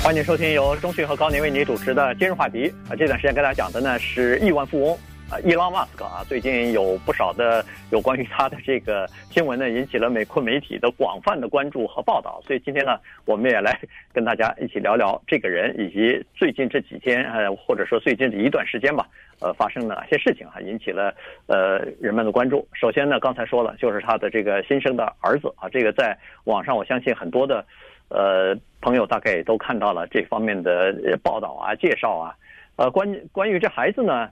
[0.00, 2.72] 欢迎收听由中讯和高宁为你主持的今日话题。
[2.88, 4.96] 啊，这段时间跟大家讲的呢是亿万富翁。
[5.30, 12.38] 啊，伊朗马斯克啊，最近有不少的有关于他的这个新闻呢，引起了美国媒体的广泛的关注和报道。
[12.46, 13.80] 所以今天呢，我们也来
[14.12, 19.08] 跟大家一起聊聊这个人，以及最近这几天呃，或者说最近这一段时间吧，
[19.40, 21.14] 呃，发生了哪些事情啊，引起了
[21.46, 22.68] 呃人们的关注。
[22.74, 27.64] 首先呢，刚才说了，就是他的这个新生的儿子啊，这个在网上我相信很多的
[28.08, 32.36] 呃朋友大概也都看到了这方面的报道啊、介绍啊。
[32.76, 34.28] 呃，关关于这孩子呢。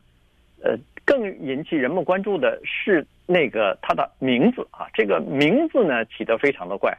[0.63, 6.97] 呃，更引起人们关注的是那个他的名字啊，这个名字呢起得非常的怪。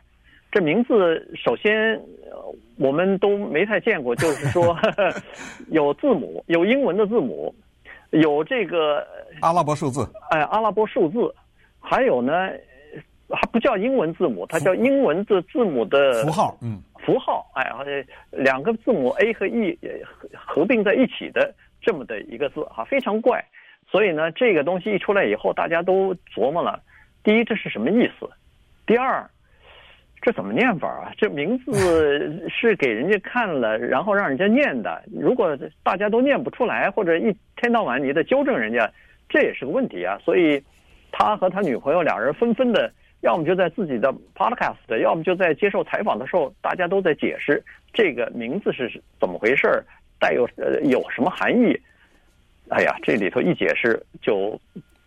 [0.51, 1.99] 这名字首先
[2.77, 4.77] 我们都没太见过，就是说
[5.71, 7.53] 有字母，有英文的字母，
[8.11, 9.03] 有这个
[9.41, 11.33] 阿拉伯数字，哎，阿拉伯数字，
[11.79, 12.51] 还有呢，
[13.29, 17.71] 还不叫英文字母，它叫英文字字母的符号，嗯，符号，哎，
[18.29, 19.75] 两个字母 A 和 E
[20.35, 21.51] 合并在一起的
[21.83, 23.43] 这么的一个字啊，非常怪。
[23.87, 26.81] 所以呢，这个东西一出来以后，大家都琢磨了：
[27.23, 28.27] 第一，这是什么意思？
[28.87, 29.29] 第二，
[30.21, 31.11] 这怎么念法啊？
[31.17, 35.03] 这名字 是给人家看了，然后让人家念的。
[35.11, 38.89] 如果大家都念不出来，或者一天到晚你得纠正人家，
[39.29, 40.17] 这也是个问题啊。
[40.23, 40.63] 所以，
[41.11, 42.91] 他和他女朋友俩人纷纷的。
[43.21, 49.81] 要么就在自己的 podcast，要么就在接受采访的时候，大家都在解释这个名字是怎么回事，
[50.23, 51.77] 带有呃有什么含义。
[52.69, 54.59] 哎呀，这里头一解释就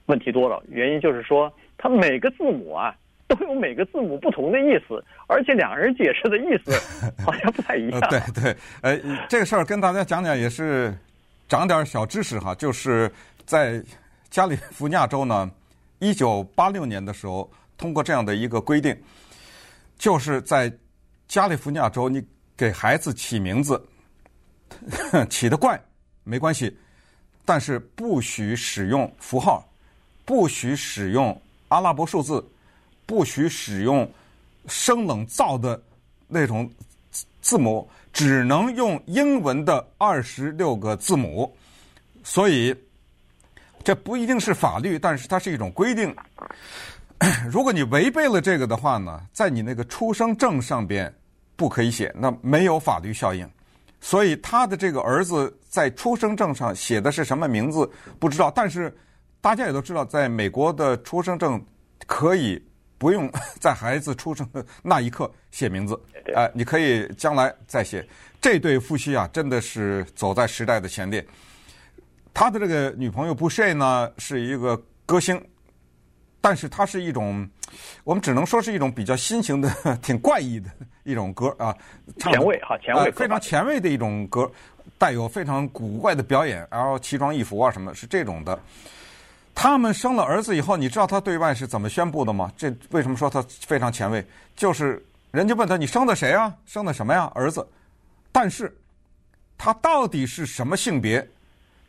[0.04, 0.62] 问题多了。
[0.68, 2.94] 原因就是说，它每个字母啊
[3.26, 6.70] 都有每个字母不同的意思，而且两人解释的意思
[7.24, 8.00] 好像不太一样。
[8.10, 10.94] 对对，呃，这个事儿跟大家讲讲也是
[11.48, 13.10] 长点小知识哈，就是
[13.46, 13.82] 在
[14.28, 15.50] 加利福尼亚州呢，
[15.98, 17.50] 一九八六年的时候。
[17.78, 18.96] 通过这样的一个规定，
[19.98, 20.72] 就是在
[21.28, 22.24] 加利福尼亚州，你
[22.56, 23.78] 给孩子起名字
[25.30, 25.80] 起得怪
[26.24, 26.76] 没关系，
[27.44, 29.66] 但是不许使用符号，
[30.24, 32.44] 不许使用阿拉伯数字，
[33.06, 34.08] 不许使用
[34.66, 35.80] 生冷造的
[36.26, 36.70] 那种
[37.40, 41.56] 字母，只能用英文的二十六个字母。
[42.24, 42.74] 所以
[43.84, 46.14] 这不一定是法律，但是它是一种规定。
[47.48, 51.12] 如果你违背了这个的话呢，在你那个出生证上边
[51.54, 53.48] 不可以写，那没有法律效应。
[54.00, 58.94] 所以他的这个儿子在出生证上写的是什么名字不知道，但是
[59.40, 61.64] 大家也都知道，在美国的出生证
[62.06, 62.62] 可以
[62.98, 63.30] 不用
[63.60, 66.00] 在孩子出生的那一刻写名字，
[66.34, 68.06] 哎，你可以将来再写。
[68.40, 71.26] 这对夫妻啊，真的是走在时代的前列。
[72.32, 75.42] 他的这个女朋友布什呢，是一个歌星。
[76.38, 77.48] 但是她是一种，
[78.04, 79.70] 我们只能说是一种比较新型的、
[80.02, 80.70] 挺怪异的
[81.04, 81.76] 一种歌啊，
[82.18, 84.50] 前卫哈，前卫、呃，非常前卫的一种歌，
[84.98, 88.58] 带有非常古怪的表演，然后奇装异服啊，什么是这种的。
[89.54, 92.52] 他们生了儿子以后，你知道他对外是怎么宣布的吗？
[92.56, 94.24] 这为什么说他非常前卫？
[94.54, 96.54] 就是人家问他，你生的谁啊？
[96.66, 97.30] 生的什么呀？
[97.34, 97.66] 儿子。
[98.30, 98.70] 但是
[99.56, 101.26] 他到底是什么性别？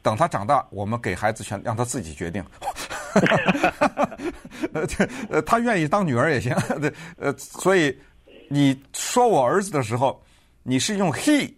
[0.01, 2.41] 等他长大，我们给孩子权，让他自己决定。
[4.73, 4.87] 呃，
[5.29, 6.55] 呃，他愿意当女儿也行。
[6.81, 7.97] 对，呃，所以
[8.49, 10.21] 你说我儿子的时候，
[10.63, 11.53] 你是用 he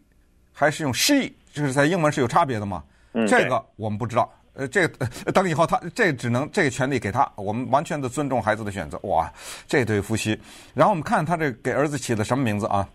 [0.53, 1.31] 还是用 she？
[1.51, 2.83] 就是在英文是有差别的嘛？
[3.13, 4.31] 嗯，这个我们不知道。
[4.53, 8.99] 呃，这个等以后他这只能这个权利给他，我们完全的尊重孩子的选择。
[9.03, 9.31] 哇，
[9.67, 10.39] 这对夫妻。
[10.73, 12.87] 然后我们看他这给儿子起的什么名字啊？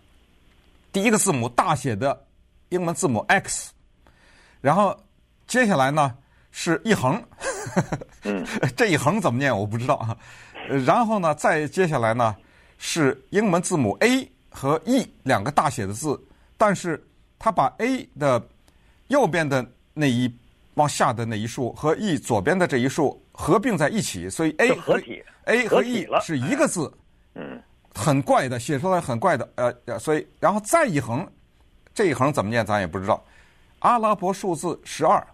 [0.91, 2.25] 第一个字母大写的
[2.69, 3.71] 英文字母 X，
[4.61, 4.95] 然后
[5.47, 6.15] 接下来呢
[6.51, 7.21] 是一横。
[8.23, 10.17] 嗯， 这一横怎么念我不知道啊。
[10.85, 12.35] 然后呢，再接下来呢
[12.77, 16.19] 是英文字母 A 和 E 两个大写的字，
[16.57, 17.03] 但是
[17.37, 18.41] 他把 A 的
[19.07, 20.33] 右边的那一
[20.73, 24.99] 往下的那一竖和 E 左边的这一竖合并在一起，所以 A 和
[25.45, 26.91] A 和 E 是一个字。
[27.35, 27.61] 嗯，
[27.93, 29.47] 很怪的，写出来很怪的。
[29.55, 31.27] 呃，所以然后再一横，
[31.93, 33.23] 这一横怎么念咱也不知道。
[33.79, 35.25] 阿拉伯数字十二，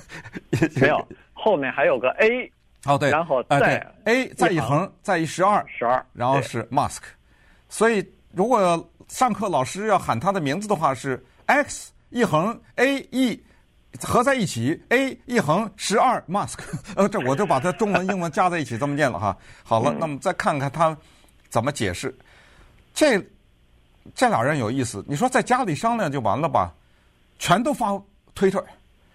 [0.76, 1.08] 没有。
[1.42, 2.52] 后面还有个 A，
[2.84, 7.00] 哦对，然后再、A 再一横再一十二，十二，然后是 Mask，
[7.68, 13.42] 所以如果上课老师要喊他的名字的话是 X 一横 A E
[14.02, 16.58] 合在一起 A 一横十二 Mask
[16.94, 19.36] 呃这我就把它中文英文加在一起这么念了哈。
[19.64, 20.96] 好了，嗯、那么再看看他
[21.48, 22.14] 怎么解释，
[22.94, 23.18] 这
[24.14, 26.72] 这俩人有意思，你说在家里商量就完了吧？
[27.38, 27.98] 全都发
[28.34, 28.64] 推特，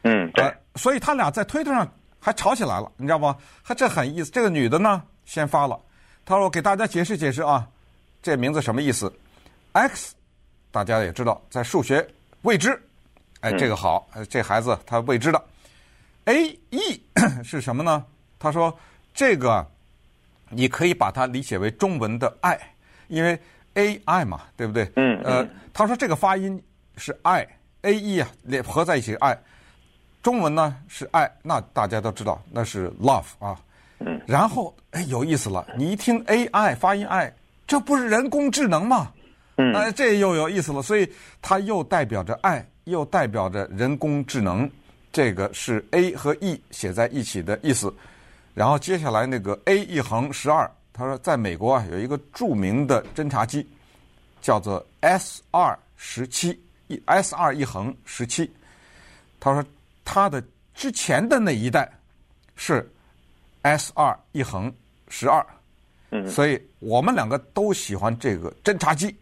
[0.04, 1.88] 嗯对、呃，所以他俩在推特上。
[2.26, 3.38] 还吵起来了，你知道吗？
[3.62, 4.32] 还这很意思。
[4.32, 5.80] 这个女的呢，先发了，
[6.26, 7.68] 她说：“我给大家解释解释啊，
[8.24, 9.14] 这名字什么意思
[9.74, 10.16] ？X，
[10.72, 12.04] 大家也知道，在数学
[12.42, 12.82] 未知，
[13.42, 15.40] 哎，这个好，这孩子他未知的。
[16.24, 17.00] A E
[17.46, 18.04] 是什么呢？
[18.40, 18.76] 他说
[19.14, 19.64] 这个
[20.50, 22.60] 你可以把它理解为中文的爱，
[23.08, 23.40] 因为
[23.76, 24.92] A I 嘛，对不对？
[24.96, 25.22] 嗯。
[25.24, 26.60] 呃，他说这个发音
[26.98, 27.48] 是爱
[27.84, 29.40] ，A E 啊，连合在一起爱。
[30.26, 33.56] 中文呢是爱，那大家都知道那是 love 啊。
[34.00, 34.20] 嗯。
[34.26, 37.32] 然后哎，有意思了，你一听 AI 发音 i，，
[37.68, 39.12] 这不是人工智能吗？
[39.58, 39.72] 嗯。
[39.76, 41.08] 哎，这又有意思了，所以
[41.44, 44.68] 它又代表着爱，又代表着人工智能。
[45.12, 47.94] 这个是 A 和 E 写在一起的意思。
[48.56, 53.64] 然后接下来那个 A 一横十二，他说在美国啊有一个著名的侦察机，
[54.42, 58.52] 叫做 S 二十七一 S 二一横十七，
[59.40, 59.64] 他说。
[60.06, 60.42] 它的
[60.74, 61.92] 之前的那一代
[62.56, 62.90] 是
[63.64, 64.74] S 二一横
[65.10, 65.46] 十二，
[66.12, 69.14] 嗯，所以我们两个都喜欢这个侦察机，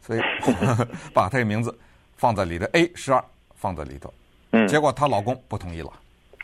[0.00, 0.20] 所以
[1.12, 1.76] 把他的名字
[2.16, 3.22] 放在里头，A 十二
[3.54, 4.14] 放在里头。
[4.52, 5.92] 嗯，结果她老公不同意了。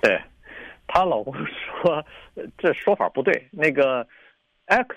[0.03, 0.21] 对，
[0.87, 2.05] 她老公说
[2.59, 4.07] 这说法不对，那个
[4.67, 4.95] X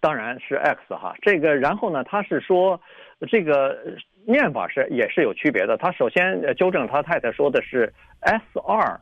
[0.00, 2.78] 当然是 X 哈，这个然后呢，他是说
[3.30, 5.76] 这个念法是也是有区别的。
[5.76, 9.00] 他首先纠正他太太说的是 S 二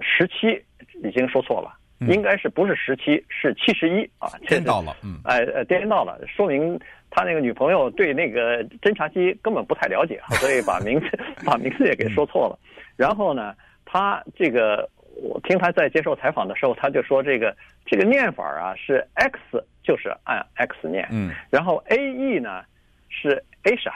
[0.00, 0.62] 十七，
[1.06, 1.78] 已经说错了。
[2.08, 4.28] 应该是不是十七，是七十一啊？
[4.46, 11.06] 颠倒了，嗯，哎呃，颠倒了，说明他那个女朋友对那个侦察机根本不太了解， 所以把名字
[11.46, 12.58] 把名字也给说错了。
[12.96, 13.54] 然后呢，
[13.86, 14.86] 他这个
[15.16, 19.38] 我听他在接受采访的时候，他就说这个这个念法啊是 X
[19.82, 22.64] 就是按 X 念，嗯，然后 A E 呢
[23.08, 23.94] 是 Asia，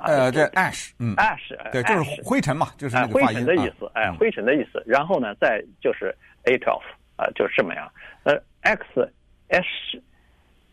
[0.00, 4.82] 呃，这 Ash，嗯，Ash，对，就是灰尘嘛，就是那个灰尘的意思，哎，灰尘的意思。
[4.86, 6.82] 然后呢，再就是 A twelve。
[7.16, 7.88] 啊，就是这么样。
[8.24, 8.84] 呃，X
[9.46, 9.64] S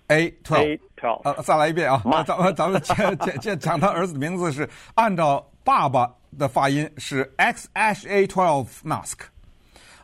[0.07, 1.21] A twelve。
[1.23, 2.01] 呃，再来一遍啊。
[2.25, 9.19] 咱们咱们讲讲讲讲他儿子的名字是按照爸爸的发音是 xsha twelve mask，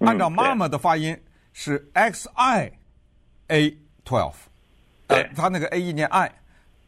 [0.01, 1.19] 按照妈妈的发音
[1.53, 2.71] 是 X I
[3.47, 4.35] A twelve。
[5.07, 6.31] 呃，他那个 A 一念 I，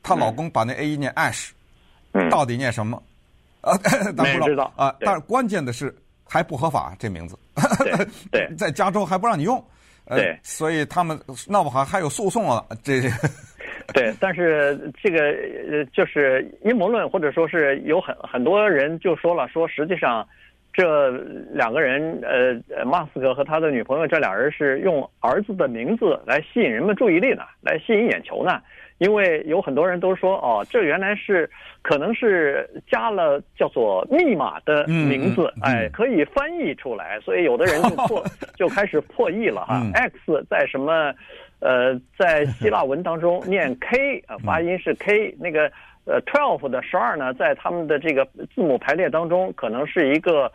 [0.04, 1.50] 她老公把那 A 一念 Ash，
[2.30, 3.02] 到底念什么？
[3.62, 3.78] 啊，
[4.17, 4.95] 咱不知道啊。
[5.02, 5.93] 但是关键的是。
[6.32, 7.36] 还不合法，这名字，
[7.84, 8.06] 对，
[8.48, 9.58] 对在加州还不让你用，
[10.06, 13.10] 对，呃、所以他们闹不好还有诉讼啊， 这这。
[13.95, 15.24] 对，但是这个
[15.72, 20.24] 呃，就是阴谋论，或者说是有很很多人就说了，说实际上
[20.72, 21.10] 这
[21.52, 28.62] 两个人，呃，马斯克和他的女朋友这俩人是用儿子的名字来吸引人们注意力呢，来吸引眼球呢。
[28.99, 31.49] 因为有很多人都说，哦，这原来是
[31.81, 38.23] 可能是加了叫做密码的名字，哎，可以翻译出来，所以有的人就破
[38.55, 39.81] 就开始破译了哈。
[39.81, 41.13] 嗯、X 在什么？
[41.59, 45.69] 呃，在希腊文当中念 K 啊，发音是 K，那个
[46.05, 48.23] 呃 twelve 的十二呢，在他们的这个
[48.55, 50.51] 字母排列当中可能是一个。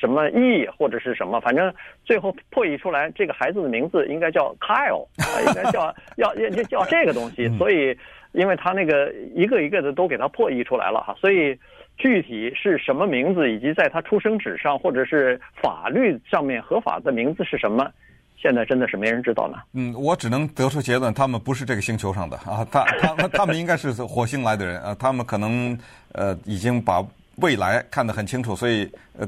[0.00, 1.72] 什么 E 或者是什么，反正
[2.04, 7.48] 最后破译出来，这个孩子的名字应该叫 Kyle 啊，应该叫要要叫这个东西。
[7.58, 7.96] 所以，
[8.32, 11.58] 因为他那个一个一个的都给他破译出来了哈，所以
[11.96, 17.90] 具体是什么名字，以及在他出生纸上或者是法律上面合法的名字是什么，
[18.36, 19.58] 现在真的是没人知道呢。
[19.72, 25.78] 嗯，我只能得出结论，他们不是这个星球上的啊，他 他们他们应该是火星来的人啊，他们可能
[26.12, 27.04] 呃已经把
[27.36, 29.26] 未来看得很清楚，所以呃。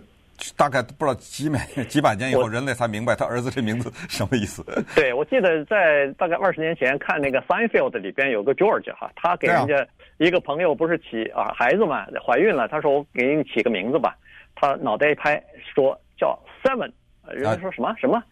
[0.56, 4.64] 大概不知道几百 几百年以后，人类才明白他儿子这名字什么意思。
[4.94, 9.86] 对，我记得在大概二十年前看那个《Seinfeld》里边有个 George 哈，他给人家
[10.18, 14.16] 一个朋友不是起啊孩子嘛，怀孕了，他说我给你起个名字吧，
[14.54, 15.42] 他脑袋一拍
[15.74, 16.90] 说叫 Seven，
[17.32, 18.22] 人家说什么什么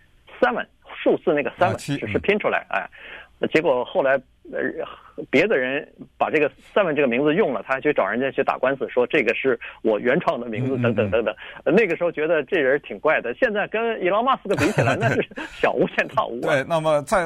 [0.41, 0.67] Seven
[1.03, 2.89] 数字那个 Seven 只是拼出来哎，
[3.53, 4.21] 结果后来。
[4.53, 4.61] 呃，
[5.31, 11.35] 别的人把这个 Seven 这个名字用了，他还去找人家去打官司，说这个是我原创的名字，等等等等。
[11.65, 15.27] 那个时候觉得这人挺怪的，现在跟伊隆马斯克比起来，那是
[15.59, 16.39] 小巫见大巫。
[16.43, 17.25] 对，那么再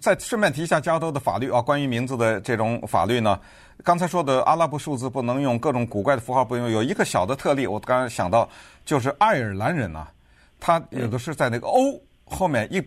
[0.00, 3.40] 再顺便提一下加州的法律啊，关于名字的这种法律呢，
[3.82, 8.48] 刚才说的阿拉伯数字不能用，各种古怪的符号不能用，有一个小的特例，我刚才想到
[8.84, 10.08] 就是爱尔兰人呐、啊，
[10.60, 12.80] 他有的是在那个 O 后面一。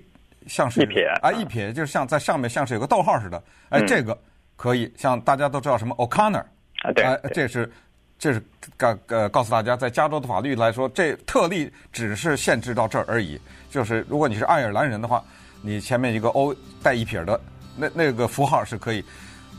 [0.48, 4.18] 像是一撇啊，一撇就是像在上面像是有个逗号似的，哎，这个
[4.56, 4.92] 可以。
[4.98, 6.44] 像大家都知道什么 O'Connor
[6.84, 7.72] 啊，对，这是
[8.18, 8.42] 这是
[8.78, 13.40] 告呃告诉大家，在加州的法律来说，这特例只是限制到这儿而已。
[13.70, 15.24] 就是如果你是爱尔兰人的话，
[15.62, 17.40] 你前面一个 O 带一撇的
[17.76, 19.04] 那那个符号是可以。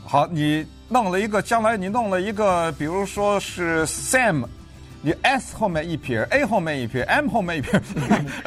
[0.05, 4.45] 好，你弄了一个，将来你弄了一个，比如说是 Sam。
[5.05, 7.79] 你 S 后面一撇，A 后面一撇，M 后面一撇，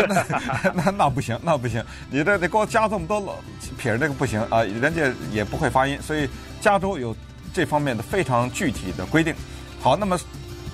[0.09, 3.39] 那那那不行，那不行，你这得给我加这么多
[3.79, 6.29] 撇，这个不行啊，人家也不会发音，所以
[6.61, 7.15] 加州有
[7.55, 9.33] 这方面的非常具体的规定。
[9.81, 10.19] 好，那么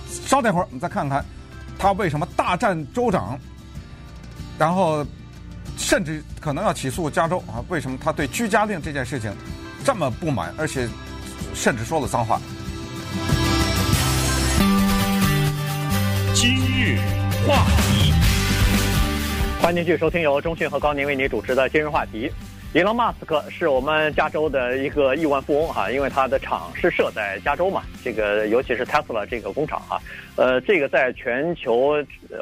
[0.09, 1.23] 稍等会儿，我们再看看
[1.79, 3.39] 他为什么大战州长，
[4.59, 5.05] 然后
[5.77, 7.61] 甚至可能要起诉加州啊？
[7.69, 9.31] 为什么他对居家令这件事情
[9.85, 10.89] 这么不满，而且
[11.55, 12.41] 甚至说了脏话？
[16.45, 16.99] 今日
[17.49, 18.13] 话题，
[19.63, 22.31] 欢迎继续收听由中讯和高宁为你主持的今日话题。
[22.75, 29.99] 伊隆马斯克是我们加州的一个亿万富翁哈，因为他的厂是设在加州嘛，这个尤其是 Tesla 这个工厂哈，
[30.37, 31.95] 呃，这个在全球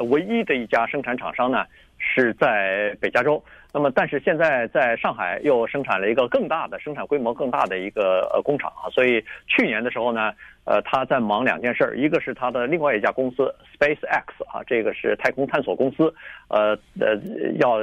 [0.09, 1.63] 唯一的一家生产厂商呢
[1.97, 3.41] 是在北加州。
[3.75, 10.31] 那么，但是现在在上海又生产了一个更大的生产规模更大的一个呃工厂啊，所以去年的时候呢，
[10.65, 16.13] 呃，他在忙两件事儿，一个是他的另外一家公司 SpaceX 啊，这个是太空探索公司，
[16.49, 17.15] 呃呃，
[17.59, 17.79] 要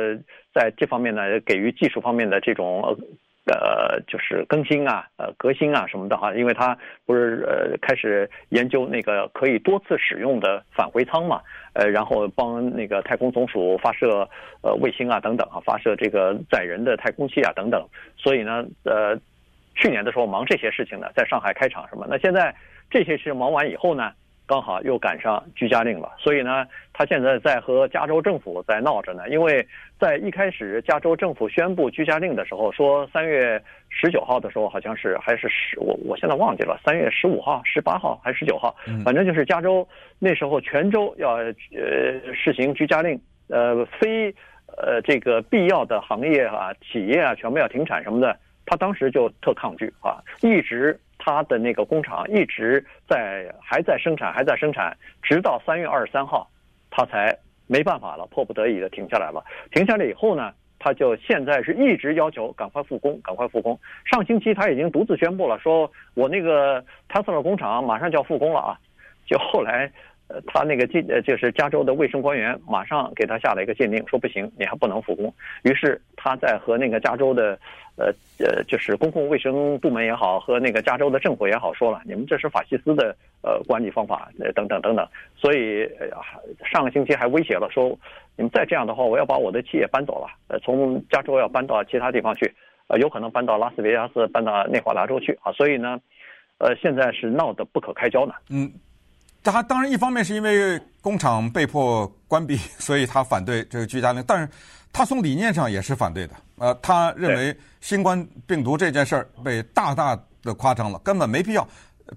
[0.54, 2.96] 在这方面呢给予技术方面的这种
[3.46, 11.40] 呃，就是更新啊，呃，革新啊什么的哈，因为他不是呃开始研究那个可以多次使用的返回舱嘛，
[11.72, 14.28] 呃，然后帮那个太空总署发射
[14.62, 17.84] 呃卫星啊等等啊，发射这个载人的太空器啊等等，
[18.16, 19.18] 所以呢，呃，
[19.80, 22.54] 去年的时候忙这些事情呢，在上海开厂什么，那现在
[22.90, 24.12] 这些事忙完以后呢，
[24.46, 29.26] 刚好又赶上居家令了，所以呢，他现在在和加州政府在闹着呢。
[29.30, 29.66] 因为
[29.98, 41.54] 在一开始加州政府宣布居家令的时候，说三月十九号的时候，好像是还是十，我我现在忘记了，三月十五号、十八号还是十九号，反正就是加州那时候全州要呃
[42.34, 43.18] 实行居家令，
[43.48, 44.34] 呃，非
[44.76, 48.36] 呃这个必要的行业啊、企业啊，全部要停产什么的，
[48.70, 50.98] 他当时就特抗拒啊，一直。
[51.22, 56.48] 他的那个工厂一直在还在生产，还在生产，直到三月二十三号，
[56.90, 59.44] 他才没办法了，迫不得已的停下来了。
[59.70, 63.78] 停下来以后呢，他就现在是一直要求赶快复工，赶快复工。
[64.06, 68.80] 上星期他已经独自宣布了，说我那个 Tesla 工厂马上就要复工了啊。
[69.26, 69.92] 就后来，
[70.46, 75.32] 他那个禁呃就是加州的卫生官员马上给他下了一个禁令，说不行，你还不能复工。
[75.62, 77.58] 于是他在和那个加州的。
[77.96, 78.06] 呃
[78.38, 85.06] 呃，就是公共卫生部门也好，和那个加州的政府也好，说了，你们这是法西斯的呃管理方法，呃等等等等，
[85.36, 86.08] 所以呃
[86.64, 87.90] 上个星期还威胁了，说
[88.36, 92.50] 你们再这样的话，我要把我的企业搬走了，呃，从加州要搬到其他地方去，
[92.86, 96.00] 呃，有可能搬到拉斯维加斯，搬到内华达州去啊，所以呢，
[96.56, 98.32] 呃，现在是闹得不可开交呢。
[98.48, 98.72] 嗯，
[99.42, 104.48] 他当然一方面是因为工厂被迫关闭， 所以他反对这个居家令，但是。
[104.92, 111.64] 他从理念上也是反对的，呃，他认为新冠病毒这件事儿被大大的夸张了，根本没必要，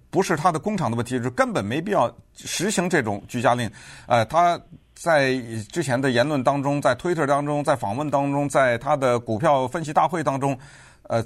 [0.10, 3.70] 不是他的工厂的问题，是根本没必要实行这种居家令。
[4.08, 4.60] 呃，他
[4.96, 5.36] 在
[5.72, 10.58] 之前的言论当中，在推特当中，在访问当中，在他的股票分析大会当中，
[11.04, 11.24] 呃，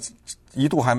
[0.54, 0.94] 一度还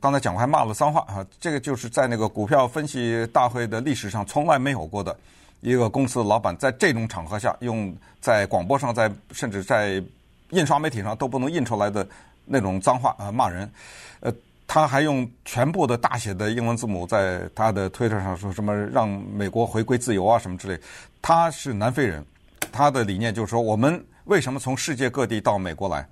[0.00, 5.16] 刚才讲过还骂了脏话啊，这个就是在那个股票分析大会的历史上从来没有过的。
[5.60, 10.02] 一个公司的老板在这种场合下用在广播上，在甚至在
[10.50, 12.04] 印刷媒体上都不能印出来的
[12.44, 13.70] 那种脏话啊骂人，
[14.18, 14.32] 呃，
[14.66, 20.76] 他还用全部的大写的英文字母在他的推特上说什么让美国回归自由啊什么之类。
[21.20, 22.26] 他是南非人，
[22.72, 26.04] 他的理念就是说，我们为什么从世界各地到美国来，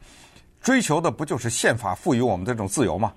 [0.63, 3.13] 追求的不就是宪法赋予我们这种自由吗？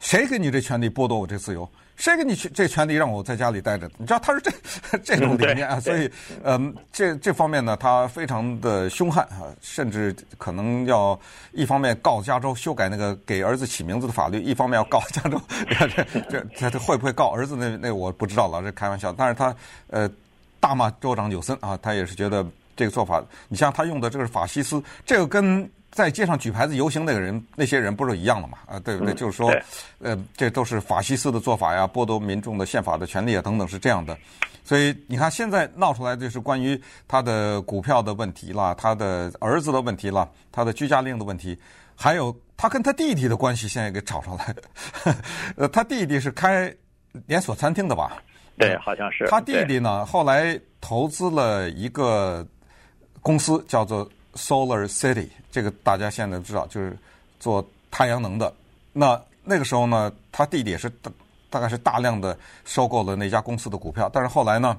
[0.00, 1.68] 谁给你这权利剥夺我这自由？
[1.96, 3.86] 谁给你去这权利让我在家里待着？
[3.98, 4.50] 你知道他是这
[5.04, 6.10] 这种理念啊，所以，
[6.42, 11.18] 嗯，这这方面呢，他非常的凶悍啊，甚至可能要
[11.52, 15.38] 一方面告加州修改那个给儿子起名字的法律，一方面要告加州，
[16.30, 19.12] 这这这会不会告儿子那那我不知道了，这开玩笑。
[19.12, 19.54] 但是他
[19.88, 20.10] 呃
[20.58, 22.42] 大骂州长纽森啊，他也是觉得
[22.74, 25.70] 这个做法，你像他用的这个是法西斯，这个跟。
[25.90, 28.58] 在街上举牌子游行那个人，那些人不是一样的嘛？
[28.66, 29.12] 啊，对不对？
[29.12, 29.52] 就是说，
[29.98, 34.16] 呃，这都是法西斯的做法呀，剥夺民众的宪法的权利啊，等等，是这样的。
[34.62, 41.58] 所以你看，现在闹出来就是关于他的股票的问题啦，他的儿子的问题啦，他的居家令的问题，
[41.96, 44.54] 还有他跟他弟弟的关系，现在给炒上来。
[45.56, 46.72] 呃，他弟弟是开
[47.26, 48.22] 连锁餐厅的吧？
[48.56, 49.26] 对，好像是。
[49.28, 52.46] 他弟弟呢，后来投资了一个
[53.22, 54.08] 公司，叫做。
[54.34, 56.96] Solar City，这个大家现在都知道，就是
[57.38, 58.52] 做太阳能的。
[58.92, 61.10] 那那个时候呢，他弟弟也是大
[61.48, 64.76] 大概是大量的收购了那家公司的股票，但是后来呢，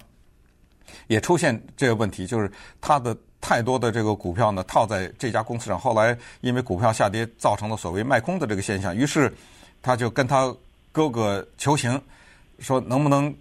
[1.07, 9.33] 也出现这个问题，就是他的太多的这个股票呢套在这家公司上，后来因为股票下跌，造成了所谓卖空的这个现象，于是
[9.81, 10.53] 他就跟他
[10.91, 12.01] 哥哥求情，
[12.59, 13.33] 说能不能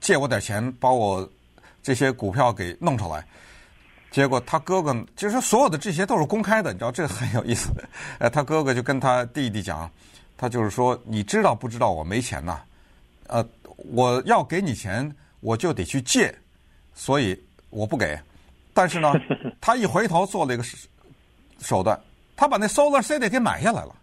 [0.00, 1.26] 借我点钱，把我
[1.82, 3.24] 这些股票给弄出来。
[4.10, 7.70] 结果他哥哥就是所有的这些都是公开的，你知道这个很有意思。
[8.18, 9.88] 呃，他哥哥就跟他弟弟讲，
[10.36, 12.60] 他就是说，你知道不知道我没钱呐？
[13.28, 13.46] 呃，
[13.92, 16.34] 我要给你钱，我就得去借，
[16.92, 17.40] 所以
[17.70, 18.18] 我不给。
[18.74, 19.12] 但是呢，
[19.60, 20.64] 他一回头做了一个
[21.60, 21.98] 手段，
[22.34, 23.94] 他把那 Solar City 给买下来了。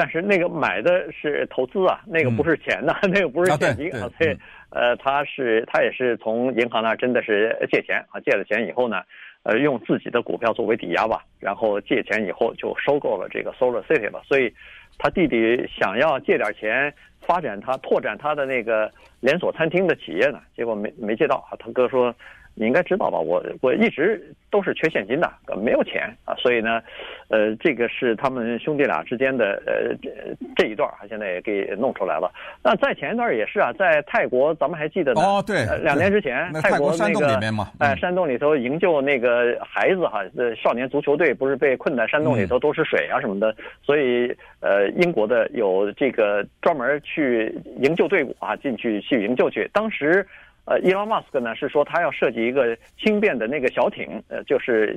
[0.00, 4.34] 但是那个买的是投资啊，那个不是钱呐，嗯、 那个不是现金啊，所以。
[4.70, 9.02] 呃，他是他也是从银行那真的是借钱啊，借了钱以后呢，
[9.42, 14.22] 呃，用自己的股票作为抵押吧，然后借钱以后就收购了这个 Solar City 吧。
[14.24, 14.50] 所以，
[14.96, 16.94] 他弟弟想要借点钱
[17.26, 18.90] 发展他拓展他的那个
[19.20, 21.58] 连锁餐厅的企业呢，结果没没借到啊。
[21.58, 22.14] 他哥说，
[22.54, 23.18] 你应该知道吧？
[23.18, 26.82] 我我一直都是缺现金的，没有钱啊，所以呢，
[27.28, 30.10] 呃，这个是他们兄弟俩之间的呃这
[30.56, 32.30] 这一段啊，现在也给弄出来了。
[32.62, 35.20] 那在前一段也是啊，在泰国，咱们还记得呢？
[35.22, 37.40] 哦，对，两年之前，泰国那个
[37.78, 40.22] 哎，山洞里头营救那个孩子哈，
[40.62, 44.30] 少年足球队不是被困在山洞里头，都是水啊什么的，所以
[44.60, 50.26] 呃，英国的有这个专门去营救队伍啊，进去去营救去，当时。
[50.66, 54.94] 呃，伊隆马斯克呢是说他要设计一个轻便的那个小艇，呃，就是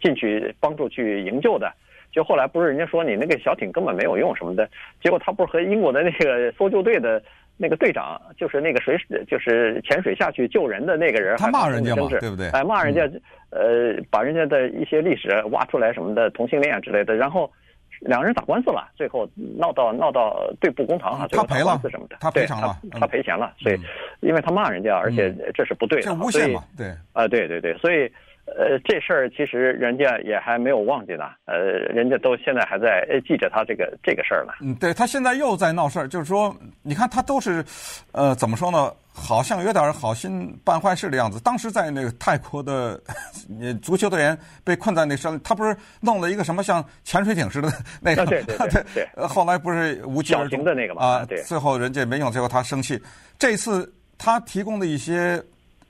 [0.00, 1.72] 进去帮助去营救的。
[2.10, 4.68] 就后来不是人家说你那个小艇根本没有用什么的，
[5.02, 7.22] 结果他不是和英国的那个搜救队的
[7.56, 12.48] 那个队长，就是那个水就是潜水下去救人的那个人，他骂人家嘛，对不对？
[12.50, 13.02] 哎，骂人家，
[13.50, 17.50] 呃，把人家的一些历史挖出来什么的，同性恋之类的，然后。
[18.00, 23.80] 两个人打官司了，最后闹到闹到对簿公堂啊，他赔了什么的，他赔偿了，他赔钱了，所以
[24.20, 28.10] 因为他骂人家，而且这是不对的，这诬陷嘛，对，啊，对对对，所以
[28.46, 31.56] 呃，这事儿其实人家也还没有忘记呢，呃，
[31.92, 34.52] 人家都现在还在记着他这个这个事儿呢。
[34.60, 37.64] 嗯，对他现在又在闹事儿，就是说，你看他都是，
[38.12, 38.92] 呃，怎么说呢？
[39.18, 41.40] 好像有点好心办坏事的样子。
[41.40, 43.00] 当时在那个泰国的
[43.80, 48.26] 足球队员被困在那山，他不是弄了一个什么像潜水艇似的那个？
[48.26, 49.08] 对对对对。
[49.26, 51.02] 后来不是无疾而终的那个嘛？
[51.02, 51.42] 啊，对。
[51.44, 53.02] 最后人家没用，最后他生气。
[53.38, 55.42] 这次他提供的一些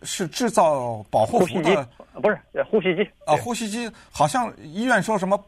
[0.03, 1.89] 是制造保护服的，
[2.23, 2.39] 不是
[2.71, 5.43] 呼吸机啊，呼吸机好像医院说什么。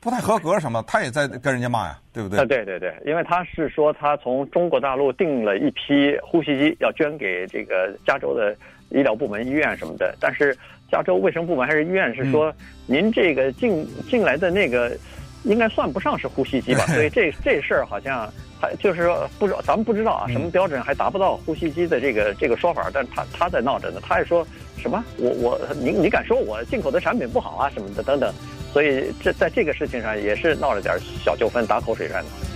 [0.00, 2.38] 不太合格什么，他也在跟人家骂呀，对不对？
[2.38, 8.56] 啊，对对对，因为他是说他从中国大陆订了一批呼吸机，要捐给这个加州的
[8.90, 10.14] 医疗部门、医院什么的。
[10.20, 10.56] 但是
[10.88, 12.54] 加州卫生部门还是医院是说，
[12.86, 14.96] 您这个进进来的那个
[15.42, 16.86] 应该算不上是呼吸机吧？
[16.94, 22.90] 所以这这事儿好像还就是说不知道，咱们不知道啊，什么标准还达不到呼吸机的这个这个说法。
[22.92, 24.46] 但他他在闹着呢，他还说
[24.76, 28.32] 什么我我你你敢说我进口的产品不好啊什么的等等。
[28.72, 30.94] 所以这在这个事情上也是闹了点
[31.24, 32.47] 小纠纷，打口水战的。